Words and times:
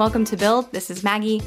Welcome 0.00 0.24
to 0.24 0.36
Build. 0.38 0.72
This 0.72 0.88
is 0.88 1.04
Maggie. 1.04 1.42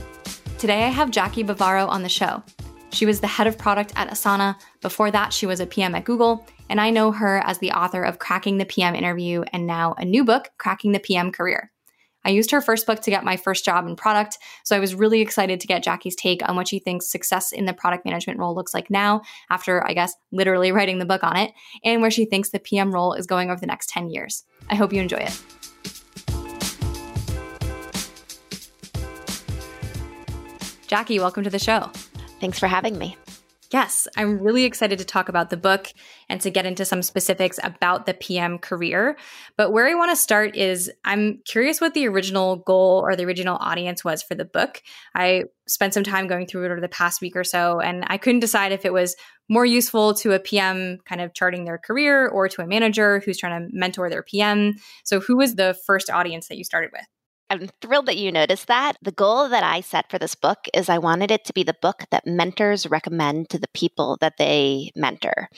Today 0.59 0.83
I 0.83 0.89
have 0.89 1.09
Jackie 1.09 1.43
Bavaro 1.43 1.87
on 1.87 2.03
the 2.03 2.07
show. 2.07 2.43
She 2.91 3.07
was 3.07 3.19
the 3.19 3.25
head 3.25 3.47
of 3.47 3.57
product 3.57 3.93
at 3.95 4.11
Asana. 4.11 4.55
Before 4.79 5.09
that, 5.09 5.33
she 5.33 5.47
was 5.47 5.59
a 5.59 5.65
PM 5.65 5.95
at 5.95 6.05
Google. 6.05 6.45
And 6.69 6.79
I 6.79 6.91
know 6.91 7.11
her 7.11 7.39
as 7.45 7.57
the 7.57 7.71
author 7.71 8.03
of 8.03 8.19
Cracking 8.19 8.59
the 8.59 8.65
PM 8.65 8.93
Interview 8.93 9.43
and 9.51 9.65
now 9.65 9.95
a 9.97 10.05
new 10.05 10.23
book, 10.23 10.49
Cracking 10.59 10.91
the 10.91 10.99
PM 10.99 11.31
Career. 11.31 11.71
I 12.23 12.29
used 12.29 12.51
her 12.51 12.61
first 12.61 12.85
book 12.85 12.99
to 13.01 13.09
get 13.09 13.23
my 13.23 13.37
first 13.37 13.65
job 13.65 13.87
in 13.87 13.95
product, 13.95 14.37
so 14.63 14.75
I 14.75 14.79
was 14.79 14.93
really 14.93 15.21
excited 15.21 15.59
to 15.59 15.67
get 15.67 15.81
Jackie's 15.81 16.15
take 16.15 16.47
on 16.47 16.55
what 16.55 16.67
she 16.67 16.77
thinks 16.77 17.11
success 17.11 17.53
in 17.53 17.65
the 17.65 17.73
product 17.73 18.05
management 18.05 18.37
role 18.37 18.53
looks 18.53 18.75
like 18.75 18.91
now, 18.91 19.23
after, 19.49 19.83
I 19.83 19.95
guess, 19.95 20.13
literally 20.31 20.71
writing 20.71 20.99
the 20.99 21.05
book 21.05 21.23
on 21.23 21.37
it, 21.37 21.53
and 21.83 22.03
where 22.03 22.11
she 22.11 22.25
thinks 22.25 22.49
the 22.49 22.59
PM 22.59 22.93
role 22.93 23.13
is 23.13 23.25
going 23.25 23.49
over 23.49 23.59
the 23.59 23.65
next 23.65 23.89
10 23.89 24.11
years. 24.11 24.45
I 24.69 24.75
hope 24.75 24.93
you 24.93 25.01
enjoy 25.01 25.17
it. 25.17 25.41
Jackie, 30.93 31.17
welcome 31.17 31.43
to 31.43 31.49
the 31.49 31.57
show. 31.57 31.89
Thanks 32.39 32.59
for 32.59 32.67
having 32.67 32.99
me. 32.99 33.17
Yes, 33.71 34.07
I'm 34.15 34.37
really 34.37 34.63
excited 34.63 34.99
to 34.99 35.05
talk 35.05 35.27
about 35.27 35.49
the 35.49 35.57
book 35.57 35.91
and 36.29 36.39
to 36.41 36.51
get 36.51 36.67
into 36.67 36.85
some 36.85 37.01
specifics 37.01 37.59
about 37.63 38.05
the 38.05 38.13
PM 38.13 38.59
career. 38.59 39.17
But 39.57 39.71
where 39.71 39.87
I 39.87 39.95
want 39.95 40.11
to 40.11 40.15
start 40.15 40.55
is 40.55 40.91
I'm 41.03 41.39
curious 41.45 41.81
what 41.81 41.95
the 41.95 42.07
original 42.07 42.57
goal 42.57 43.01
or 43.03 43.15
the 43.15 43.25
original 43.25 43.57
audience 43.59 44.05
was 44.05 44.21
for 44.21 44.35
the 44.35 44.45
book. 44.45 44.83
I 45.15 45.45
spent 45.67 45.95
some 45.95 46.03
time 46.03 46.27
going 46.27 46.45
through 46.45 46.65
it 46.65 46.71
over 46.71 46.79
the 46.79 46.87
past 46.87 47.21
week 47.21 47.35
or 47.35 47.43
so, 47.43 47.79
and 47.79 48.03
I 48.05 48.19
couldn't 48.19 48.41
decide 48.41 48.71
if 48.71 48.85
it 48.85 48.93
was 48.93 49.15
more 49.49 49.65
useful 49.65 50.13
to 50.13 50.33
a 50.33 50.39
PM 50.39 50.99
kind 51.05 51.21
of 51.21 51.33
charting 51.33 51.65
their 51.65 51.79
career 51.79 52.27
or 52.27 52.47
to 52.49 52.61
a 52.61 52.67
manager 52.67 53.19
who's 53.25 53.39
trying 53.39 53.67
to 53.67 53.75
mentor 53.75 54.11
their 54.11 54.21
PM. 54.21 54.75
So, 55.05 55.19
who 55.19 55.37
was 55.37 55.55
the 55.55 55.75
first 55.87 56.11
audience 56.11 56.49
that 56.49 56.59
you 56.59 56.63
started 56.63 56.91
with? 56.93 57.07
I'm 57.53 57.69
thrilled 57.81 58.07
that 58.07 58.17
you 58.17 58.31
noticed 58.31 58.65
that. 58.67 58.93
The 59.03 59.11
goal 59.11 59.47
that 59.49 59.63
I 59.63 59.81
set 59.81 60.09
for 60.09 60.17
this 60.17 60.33
book 60.33 60.67
is 60.73 60.89
I 60.89 60.97
wanted 60.97 61.29
it 61.29 61.45
to 61.45 61.53
be 61.53 61.61
the 61.61 61.75
book 61.83 62.05
that 62.09 62.25
mentors 62.25 62.87
recommend 62.89 63.49
to 63.49 63.59
the 63.59 63.67
people 63.75 64.17
that 64.21 64.37
they 64.39 64.91
mentor. 64.95 65.49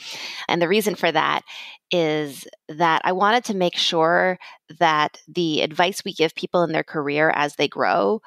And 0.46 0.60
the 0.60 0.68
reason 0.68 0.94
for 0.94 1.10
that 1.10 1.40
is 1.90 2.46
that 2.68 3.00
I 3.04 3.12
wanted 3.12 3.44
to 3.44 3.56
make 3.56 3.76
sure 3.76 4.38
that 4.78 5.22
the 5.26 5.62
advice 5.62 6.02
we 6.04 6.12
give 6.12 6.34
people 6.34 6.62
in 6.64 6.72
their 6.72 6.84
career 6.84 7.30
as 7.34 7.56
they 7.56 7.66
grow 7.66 8.20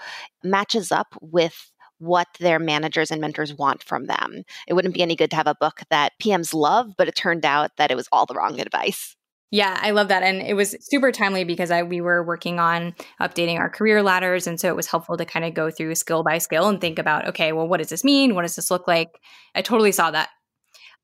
matches 0.43 0.91
up 0.91 1.15
with 1.21 1.71
what 1.99 2.27
their 2.39 2.57
managers 2.57 3.11
and 3.11 3.21
mentors 3.21 3.53
want 3.53 3.83
from 3.83 4.07
them. 4.07 4.45
It 4.67 4.73
wouldn't 4.73 4.95
be 4.95 5.03
any 5.03 5.15
good 5.15 5.29
to 5.29 5.35
have 5.35 5.47
a 5.47 5.53
book 5.53 5.81
that 5.91 6.13
PMs 6.19 6.55
love, 6.55 6.93
but 6.97 7.07
it 7.07 7.15
turned 7.15 7.45
out 7.45 7.77
that 7.77 7.91
it 7.91 7.95
was 7.95 8.09
all 8.11 8.25
the 8.25 8.33
wrong 8.33 8.59
advice. 8.59 9.15
Yeah, 9.51 9.79
I 9.81 9.91
love 9.91 10.09
that. 10.09 10.21
And 10.21 10.41
it 10.41 10.53
was 10.53 10.75
super 10.81 11.11
timely 11.11 11.43
because 11.43 11.71
I 11.71 11.81
we 11.81 12.01
were 12.01 12.23
working 12.23 12.59
on 12.59 12.93
updating 13.19 13.57
our 13.57 13.69
career 13.69 14.03
ladders. 14.03 14.45
And 14.45 14.59
so 14.59 14.67
it 14.67 14.75
was 14.75 14.85
helpful 14.87 15.17
to 15.17 15.25
kind 15.25 15.43
of 15.43 15.55
go 15.55 15.71
through 15.71 15.95
skill 15.95 16.23
by 16.23 16.37
skill 16.37 16.67
and 16.67 16.79
think 16.79 16.99
about, 16.99 17.27
okay, 17.29 17.51
well, 17.51 17.67
what 17.67 17.77
does 17.77 17.89
this 17.89 18.03
mean? 18.03 18.35
What 18.35 18.43
does 18.43 18.55
this 18.55 18.69
look 18.69 18.87
like? 18.87 19.09
I 19.55 19.61
totally 19.63 19.91
saw 19.91 20.11
that. 20.11 20.29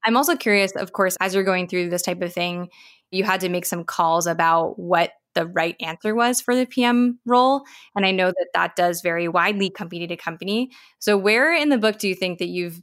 I'm 0.05 0.17
also 0.17 0.35
curious, 0.37 0.73
of 0.73 0.93
course, 0.93 1.17
as 1.21 1.35
you're 1.35 1.43
going 1.43 1.67
through 1.67 1.89
this 1.89 2.03
type 2.03 2.21
of 2.21 2.33
thing, 2.33 2.69
you 3.11 3.23
had 3.23 3.41
to 3.41 3.49
make 3.49 3.65
some 3.65 3.83
calls 3.85 4.27
about 4.27 4.79
what 4.79 5.11
the 5.35 5.47
right 5.47 5.75
answer 5.81 6.15
was 6.15 6.41
for 6.41 6.55
the 6.55 6.65
PM 6.65 7.19
role. 7.25 7.63
And 7.95 8.05
I 8.05 8.11
know 8.11 8.27
that 8.27 8.47
that 8.53 8.75
does 8.75 9.01
vary 9.01 9.27
widely 9.27 9.69
company 9.69 10.07
to 10.07 10.17
company. 10.17 10.71
So 10.99 11.17
where 11.17 11.55
in 11.55 11.69
the 11.69 11.77
book 11.79 11.99
do 11.99 12.07
you 12.07 12.15
think 12.15 12.39
that 12.39 12.47
you've 12.49 12.81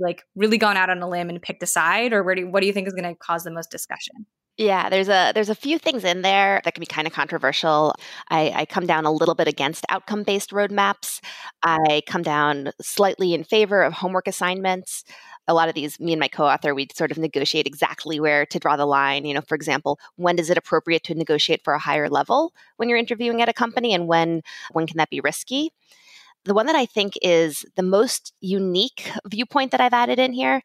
like 0.00 0.24
really 0.36 0.58
gone 0.58 0.76
out 0.76 0.90
on 0.90 1.02
a 1.02 1.08
limb 1.08 1.30
and 1.30 1.42
picked 1.42 1.62
a 1.62 1.66
side 1.66 2.12
or 2.12 2.22
where 2.24 2.34
do, 2.36 2.48
what 2.50 2.60
do 2.60 2.66
you 2.66 2.72
think 2.72 2.88
is 2.88 2.94
going 2.94 3.04
to 3.12 3.16
cause 3.16 3.44
the 3.44 3.50
most 3.52 3.70
discussion? 3.70 4.26
Yeah, 4.58 4.90
there's 4.90 5.08
a 5.08 5.32
there's 5.34 5.48
a 5.48 5.54
few 5.54 5.78
things 5.78 6.04
in 6.04 6.20
there 6.22 6.60
that 6.64 6.74
can 6.74 6.80
be 6.82 6.86
kind 6.86 7.06
of 7.06 7.12
controversial. 7.14 7.94
I, 8.30 8.52
I 8.54 8.64
come 8.66 8.86
down 8.86 9.06
a 9.06 9.10
little 9.10 9.34
bit 9.34 9.48
against 9.48 9.84
outcome 9.88 10.24
based 10.24 10.50
roadmaps. 10.50 11.20
I 11.62 12.02
come 12.06 12.22
down 12.22 12.70
slightly 12.80 13.32
in 13.32 13.44
favor 13.44 13.82
of 13.82 13.94
homework 13.94 14.28
assignments. 14.28 15.04
A 15.48 15.54
lot 15.54 15.68
of 15.68 15.74
these, 15.74 15.98
me 15.98 16.12
and 16.12 16.20
my 16.20 16.28
co-author, 16.28 16.74
we 16.74 16.86
sort 16.94 17.10
of 17.10 17.18
negotiate 17.18 17.66
exactly 17.66 18.20
where 18.20 18.46
to 18.46 18.58
draw 18.58 18.76
the 18.76 18.86
line. 18.86 19.24
You 19.24 19.34
know, 19.34 19.40
for 19.40 19.54
example, 19.56 19.98
when 20.16 20.38
is 20.38 20.50
it 20.50 20.58
appropriate 20.58 21.02
to 21.04 21.14
negotiate 21.14 21.64
for 21.64 21.72
a 21.72 21.78
higher 21.78 22.08
level 22.08 22.52
when 22.76 22.88
you're 22.88 22.98
interviewing 22.98 23.40
at 23.42 23.48
a 23.48 23.52
company, 23.54 23.94
and 23.94 24.06
when 24.06 24.42
when 24.72 24.86
can 24.86 24.98
that 24.98 25.10
be 25.10 25.20
risky? 25.20 25.70
The 26.44 26.54
one 26.54 26.66
that 26.66 26.76
I 26.76 26.86
think 26.86 27.14
is 27.22 27.64
the 27.76 27.82
most 27.82 28.32
unique 28.40 29.10
viewpoint 29.26 29.70
that 29.70 29.80
I've 29.80 29.92
added 29.92 30.18
in 30.18 30.32
here 30.32 30.62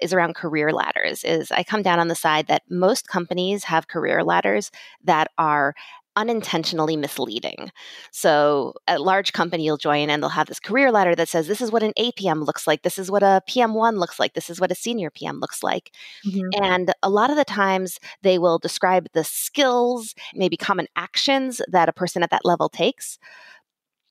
is 0.00 0.12
around 0.12 0.34
career 0.34 0.72
ladders. 0.72 1.24
Is 1.24 1.50
I 1.50 1.62
come 1.62 1.82
down 1.82 1.98
on 1.98 2.08
the 2.08 2.14
side 2.14 2.46
that 2.46 2.62
most 2.68 3.08
companies 3.08 3.64
have 3.64 3.88
career 3.88 4.24
ladders 4.24 4.70
that 5.04 5.30
are 5.38 5.74
unintentionally 6.18 6.96
misleading. 6.96 7.70
So, 8.10 8.74
a 8.88 8.98
large 8.98 9.32
company 9.32 9.64
you'll 9.64 9.76
join 9.76 10.10
and 10.10 10.20
they'll 10.20 10.30
have 10.30 10.48
this 10.48 10.58
career 10.58 10.90
ladder 10.90 11.14
that 11.14 11.28
says 11.28 11.46
this 11.46 11.60
is 11.60 11.70
what 11.70 11.84
an 11.84 11.92
APM 11.96 12.44
looks 12.44 12.66
like, 12.66 12.82
this 12.82 12.98
is 12.98 13.08
what 13.08 13.22
a 13.22 13.40
PM1 13.48 13.98
looks 13.98 14.18
like, 14.18 14.34
this 14.34 14.50
is 14.50 14.60
what 14.60 14.72
a 14.72 14.74
senior 14.74 15.10
PM 15.10 15.38
looks 15.38 15.62
like. 15.62 15.92
Mm-hmm. 16.26 16.64
And 16.64 16.92
a 17.04 17.08
lot 17.08 17.30
of 17.30 17.36
the 17.36 17.44
times 17.44 18.00
they 18.22 18.36
will 18.36 18.58
describe 18.58 19.06
the 19.14 19.22
skills, 19.22 20.16
maybe 20.34 20.56
common 20.56 20.88
actions 20.96 21.62
that 21.68 21.88
a 21.88 21.92
person 21.92 22.24
at 22.24 22.30
that 22.30 22.44
level 22.44 22.68
takes. 22.68 23.18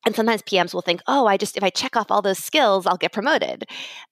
And 0.06 0.16
sometimes 0.16 0.42
PMs 0.44 0.74
will 0.74 0.82
think, 0.82 1.02
oh, 1.08 1.26
I 1.26 1.36
just, 1.36 1.58
if 1.58 1.64
I 1.64 1.70
check 1.70 1.98
off 1.98 2.12
all 2.12 2.22
those 2.22 2.38
skills, 2.38 2.86
I'll 2.86 2.98
get 2.98 3.12
promoted. 3.12 3.66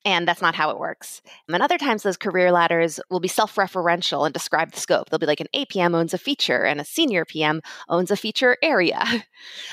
And 0.04 0.28
that's 0.28 0.42
not 0.42 0.56
how 0.56 0.70
it 0.70 0.80
works. 0.80 1.22
And 1.48 1.64
other 1.64 1.78
times, 1.78 2.04
those 2.04 2.18
career 2.18 2.52
ladders 2.52 3.00
will 3.10 3.22
be 3.22 3.28
self 3.30 3.56
referential 3.56 4.26
and 4.26 4.34
describe 4.34 4.72
the 4.72 4.80
scope. 4.80 5.10
They'll 5.10 5.20
be 5.20 5.26
like 5.26 5.40
an 5.40 5.48
APM 5.56 5.96
owns 5.96 6.14
a 6.14 6.18
feature 6.18 6.66
and 6.66 6.82
a 6.82 6.86
senior 6.86 7.24
PM 7.24 7.62
owns 7.88 8.12
a 8.12 8.18
feature 8.18 8.58
area. 8.62 9.04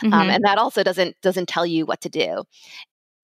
Um, 0.03 0.11
mm-hmm. 0.11 0.21
Um, 0.21 0.31
and 0.31 0.45
that 0.45 0.59
also 0.59 0.83
doesn't, 0.83 1.17
doesn't 1.23 1.49
tell 1.49 1.65
you 1.65 1.87
what 1.87 2.01
to 2.03 2.09
do. 2.09 2.45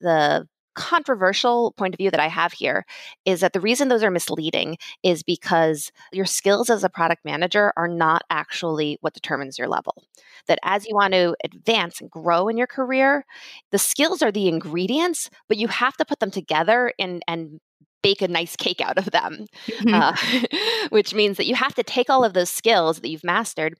The 0.00 0.46
controversial 0.78 1.72
point 1.72 1.92
of 1.92 1.98
view 1.98 2.10
that 2.12 2.20
I 2.20 2.28
have 2.28 2.52
here 2.52 2.86
is 3.24 3.40
that 3.40 3.52
the 3.52 3.60
reason 3.60 3.88
those 3.88 4.04
are 4.04 4.12
misleading 4.12 4.78
is 5.02 5.24
because 5.24 5.90
your 6.12 6.24
skills 6.24 6.70
as 6.70 6.84
a 6.84 6.88
product 6.88 7.24
manager 7.24 7.72
are 7.76 7.88
not 7.88 8.22
actually 8.30 8.96
what 9.00 9.12
determines 9.12 9.58
your 9.58 9.66
level. 9.66 10.04
That 10.46 10.60
as 10.62 10.86
you 10.86 10.94
want 10.94 11.14
to 11.14 11.34
advance 11.42 12.00
and 12.00 12.08
grow 12.08 12.46
in 12.46 12.56
your 12.56 12.68
career, 12.68 13.24
the 13.72 13.78
skills 13.78 14.22
are 14.22 14.30
the 14.30 14.46
ingredients, 14.46 15.30
but 15.48 15.58
you 15.58 15.66
have 15.66 15.96
to 15.96 16.04
put 16.04 16.20
them 16.20 16.30
together 16.30 16.92
and, 16.96 17.22
and 17.26 17.58
bake 18.00 18.22
a 18.22 18.28
nice 18.28 18.54
cake 18.64 18.80
out 18.80 18.98
of 18.98 19.06
them, 19.06 19.46
mm-hmm. 19.66 19.94
uh, 19.94 20.86
which 20.90 21.12
means 21.12 21.38
that 21.38 21.46
you 21.46 21.56
have 21.56 21.74
to 21.74 21.82
take 21.82 22.08
all 22.08 22.24
of 22.24 22.34
those 22.34 22.50
skills 22.50 23.00
that 23.00 23.08
you've 23.08 23.24
mastered 23.24 23.74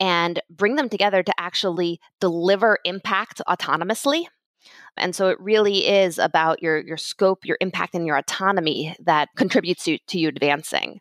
and 0.00 0.40
bring 0.48 0.76
them 0.76 0.88
together 0.88 1.22
to 1.22 1.34
actually 1.38 2.00
deliver 2.20 2.78
impact 2.86 3.42
autonomously 3.46 4.24
and 4.96 5.14
so 5.14 5.28
it 5.28 5.40
really 5.40 5.86
is 5.86 6.18
about 6.18 6.62
your 6.62 6.78
your 6.78 6.96
scope, 6.96 7.44
your 7.44 7.58
impact, 7.60 7.94
and 7.94 8.06
your 8.06 8.16
autonomy 8.16 8.94
that 9.00 9.28
contributes 9.36 9.84
to, 9.84 9.98
to 10.08 10.18
you 10.18 10.28
advancing. 10.28 11.00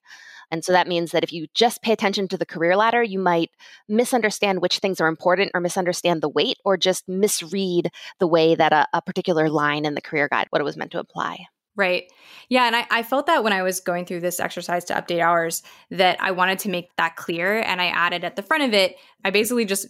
And 0.50 0.63
so 0.63 0.72
that 0.72 0.88
means 0.88 1.11
that 1.11 1.23
if 1.23 1.33
you 1.33 1.47
just 1.53 1.81
pay 1.81 1.91
attention 1.91 2.27
to 2.29 2.38
the 2.38 2.45
career 2.45 2.75
ladder, 2.75 3.03
you 3.03 3.19
might 3.19 3.51
misunderstand 3.88 4.61
which 4.61 4.79
things 4.79 5.01
are 5.01 5.07
important 5.07 5.51
or 5.53 5.59
misunderstand 5.59 6.22
the 6.22 6.29
weight 6.29 6.57
or 6.63 6.77
just 6.77 7.07
misread 7.07 7.89
the 8.19 8.27
way 8.27 8.56
that 8.56 8.72
a, 8.72 8.88
a 8.94 9.01
particular 9.01 9.50
line 9.50 9.85
in 9.85 9.95
the 9.95 10.01
career 10.01 10.27
guide, 10.29 10.47
what 10.50 10.61
it 10.61 10.66
was 10.66 10.77
meant 10.77 10.91
to 10.91 11.00
apply. 11.00 11.47
Right. 11.75 12.11
Yeah. 12.50 12.66
And 12.66 12.75
I, 12.75 12.88
I, 12.89 13.03
felt 13.03 13.27
that 13.27 13.44
when 13.44 13.53
I 13.53 13.61
was 13.61 13.81
going 13.81 14.06
through 14.06 14.22
this 14.22 14.39
exercise 14.39 14.83
to 14.85 14.95
update 14.95 15.23
ours, 15.23 15.61
that 15.91 16.19
I 16.19 16.31
wanted 16.31 16.57
to 16.59 16.69
make 16.69 16.89
that 16.95 17.16
clear. 17.17 17.59
And 17.59 17.79
I 17.79 17.88
added 17.88 18.23
at 18.23 18.35
the 18.35 18.41
front 18.41 18.63
of 18.63 18.73
it, 18.73 18.95
I 19.23 19.29
basically 19.29 19.66
just 19.66 19.85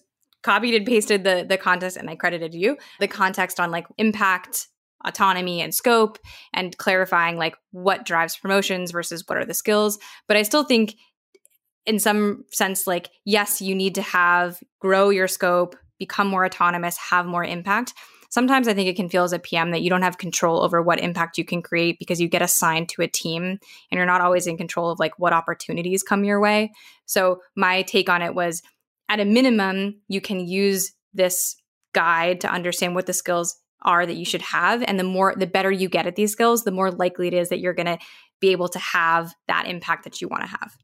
copied 0.48 0.74
and 0.74 0.86
pasted 0.86 1.26
the 1.26 1.46
the 1.48 1.58
context 1.58 1.98
and 1.98 2.10
I 2.10 2.16
credited 2.16 2.54
you. 2.54 2.78
The 3.02 3.08
context 3.08 3.60
on 3.60 3.70
like 3.70 3.86
impact 3.98 4.70
autonomy 5.04 5.62
and 5.62 5.76
scope 5.76 6.18
and 6.54 6.78
clarifying 6.78 7.36
like 7.36 7.58
what 7.72 8.06
drives 8.06 8.38
promotions 8.38 8.92
versus 8.92 9.24
what 9.28 9.38
are 9.38 9.46
the 9.46 9.54
skills. 9.54 10.00
But 10.26 10.38
I 10.38 10.44
still 10.44 10.64
think 10.64 10.96
in 11.86 12.00
some 12.00 12.46
sense 12.52 12.88
like 12.88 13.10
yes 13.26 13.62
you 13.62 13.76
need 13.76 13.96
to 13.96 14.02
have 14.02 14.58
grow 14.80 15.10
your 15.10 15.28
scope 15.28 15.76
become 16.00 16.28
more 16.28 16.46
autonomous 16.46 16.98
have 16.98 17.26
more 17.26 17.44
impact. 17.44 17.94
Sometimes 18.30 18.70
I 18.70 18.74
think 18.74 18.88
it 18.88 18.96
can 18.96 19.10
feel 19.10 19.26
as 19.26 19.34
a 19.34 19.40
PM 19.40 19.72
that 19.72 19.82
you 19.82 19.90
don't 19.90 20.02
have 20.02 20.18
control 20.18 20.64
over 20.64 20.82
what 20.82 21.00
impact 21.00 21.38
you 21.38 21.44
can 21.44 21.62
create 21.62 22.00
because 22.00 22.22
you 22.22 22.30
get 22.30 22.42
assigned 22.42 22.88
to 22.90 23.02
a 23.02 23.08
team 23.08 23.44
and 23.44 23.98
you're 23.98 24.06
not 24.06 24.22
always 24.22 24.48
in 24.48 24.58
control 24.58 24.90
of 24.90 25.00
like 25.00 25.20
what 25.20 25.34
opportunities 25.34 26.04
come 26.04 26.24
your 26.24 26.40
way. 26.40 26.72
So 27.06 27.42
my 27.56 27.82
take 27.82 28.10
on 28.10 28.22
it 28.22 28.36
was 28.36 28.62
at 29.10 29.20
a 29.20 29.26
minimum, 29.26 30.02
you 30.08 30.22
can 30.22 30.40
use 30.40 30.92
this 31.14 31.56
guide 31.94 32.42
to 32.42 32.52
understand 32.52 32.96
what 32.96 33.06
the 33.06 33.14
skills 33.14 33.56
are 33.82 34.06
that 34.06 34.16
you 34.16 34.26
should 34.26 34.42
have. 34.42 34.84
And 34.84 35.00
the 35.00 35.04
more, 35.04 35.34
the 35.36 35.48
better 35.48 35.72
you 35.72 35.90
get 35.90 36.08
at 36.08 36.16
these 36.16 36.32
skills, 36.32 36.64
the 36.64 36.72
more 36.72 36.92
likely 36.92 37.28
it 37.28 37.34
is 37.34 37.50
that 37.50 37.60
you're 37.60 37.74
going 37.74 37.86
to 37.86 37.98
be 38.40 38.50
able 38.50 38.68
to 38.70 38.80
have 38.80 39.34
that 39.48 39.68
impact 39.68 40.04
that 40.04 40.22
you 40.22 40.28
want 40.28 40.44
to 40.44 40.50
have. 40.50 40.76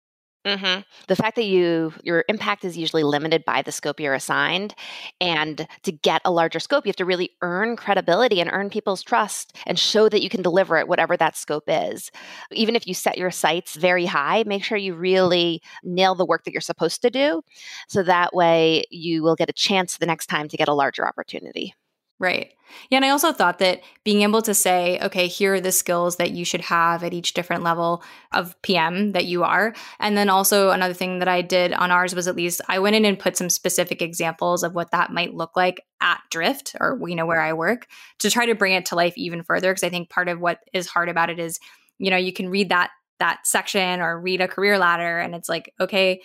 Mm-hmm. 0.45 0.81
The 1.07 1.15
fact 1.15 1.37
that 1.37 1.45
you 1.45 1.93
your 2.03 2.25
impact 2.27 2.65
is 2.65 2.77
usually 2.77 3.03
limited 3.03 3.45
by 3.45 3.61
the 3.61 3.71
scope 3.71 4.01
you're 4.01 4.13
assigned, 4.13 4.75
and 5.21 5.65
to 5.83 5.91
get 5.93 6.21
a 6.25 6.31
larger 6.31 6.59
scope, 6.59 6.85
you 6.85 6.89
have 6.89 6.97
to 6.97 7.05
really 7.05 7.29
earn 7.41 7.77
credibility 7.77 8.41
and 8.41 8.49
earn 8.51 8.69
people's 8.69 9.01
trust 9.01 9.55
and 9.65 9.79
show 9.79 10.09
that 10.09 10.21
you 10.21 10.29
can 10.29 10.41
deliver 10.41 10.77
it, 10.77 10.89
whatever 10.89 11.15
that 11.15 11.37
scope 11.37 11.63
is. 11.67 12.11
Even 12.51 12.75
if 12.75 12.85
you 12.85 12.93
set 12.93 13.17
your 13.17 13.31
sights 13.31 13.77
very 13.77 14.05
high, 14.05 14.43
make 14.45 14.65
sure 14.65 14.77
you 14.77 14.95
really 14.95 15.61
nail 15.81 16.13
the 16.13 16.25
work 16.25 16.43
that 16.43 16.51
you're 16.51 16.59
supposed 16.59 17.01
to 17.03 17.09
do, 17.09 17.41
so 17.87 18.03
that 18.03 18.33
way 18.33 18.83
you 18.91 19.23
will 19.23 19.35
get 19.35 19.49
a 19.49 19.53
chance 19.53 19.97
the 19.97 20.05
next 20.05 20.27
time 20.27 20.49
to 20.49 20.57
get 20.57 20.67
a 20.67 20.73
larger 20.73 21.07
opportunity. 21.07 21.73
Right. 22.19 22.53
Yeah. 22.89 22.97
And 22.97 23.05
I 23.05 23.09
also 23.09 23.31
thought 23.31 23.59
that 23.59 23.81
being 24.03 24.21
able 24.21 24.41
to 24.43 24.53
say, 24.53 24.99
okay, 25.01 25.27
here 25.27 25.55
are 25.55 25.61
the 25.61 25.71
skills 25.71 26.15
that 26.17 26.31
you 26.31 26.45
should 26.45 26.61
have 26.61 27.03
at 27.03 27.13
each 27.13 27.33
different 27.33 27.63
level 27.63 28.03
of 28.31 28.59
PM 28.61 29.11
that 29.11 29.25
you 29.25 29.43
are. 29.43 29.75
And 29.99 30.17
then 30.17 30.29
also 30.29 30.69
another 30.69 30.93
thing 30.93 31.19
that 31.19 31.27
I 31.27 31.41
did 31.41 31.73
on 31.73 31.91
ours 31.91 32.15
was 32.15 32.27
at 32.27 32.35
least 32.35 32.61
I 32.67 32.79
went 32.79 32.95
in 32.95 33.05
and 33.05 33.19
put 33.19 33.37
some 33.37 33.49
specific 33.49 34.01
examples 34.01 34.63
of 34.63 34.73
what 34.73 34.91
that 34.91 35.11
might 35.11 35.33
look 35.33 35.55
like 35.55 35.85
at 36.01 36.21
Drift 36.29 36.75
or, 36.79 36.99
you 37.07 37.15
know, 37.15 37.25
where 37.25 37.41
I 37.41 37.53
work 37.53 37.87
to 38.19 38.29
try 38.29 38.45
to 38.45 38.55
bring 38.55 38.73
it 38.73 38.85
to 38.87 38.95
life 38.95 39.13
even 39.17 39.43
further. 39.43 39.73
Cause 39.73 39.83
I 39.83 39.89
think 39.89 40.09
part 40.09 40.29
of 40.29 40.39
what 40.39 40.59
is 40.71 40.87
hard 40.87 41.09
about 41.09 41.29
it 41.29 41.39
is, 41.39 41.59
you 41.99 42.09
know, 42.09 42.17
you 42.17 42.33
can 42.33 42.49
read 42.49 42.69
that 42.69 42.91
that 43.19 43.45
section 43.45 44.01
or 44.01 44.19
read 44.19 44.41
a 44.41 44.47
career 44.47 44.77
ladder 44.77 45.19
and 45.19 45.35
it's 45.35 45.47
like, 45.47 45.73
okay, 45.79 46.21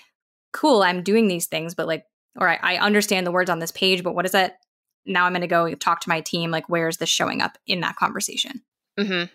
cool, 0.52 0.82
I'm 0.82 1.02
doing 1.02 1.28
these 1.28 1.46
things, 1.46 1.74
but 1.74 1.86
like, 1.86 2.04
or 2.36 2.48
I, 2.48 2.58
I 2.62 2.76
understand 2.78 3.26
the 3.26 3.32
words 3.32 3.50
on 3.50 3.58
this 3.58 3.70
page, 3.70 4.02
but 4.02 4.14
what 4.14 4.22
does 4.22 4.32
that 4.32 4.56
now 5.08 5.24
I'm 5.24 5.32
going 5.32 5.40
to 5.40 5.46
go 5.46 5.74
talk 5.74 6.00
to 6.00 6.08
my 6.08 6.20
team. 6.20 6.50
Like, 6.50 6.68
where's 6.68 6.98
this 6.98 7.08
showing 7.08 7.40
up 7.40 7.58
in 7.66 7.80
that 7.80 7.96
conversation? 7.96 8.62
Mm-hmm. 8.98 9.32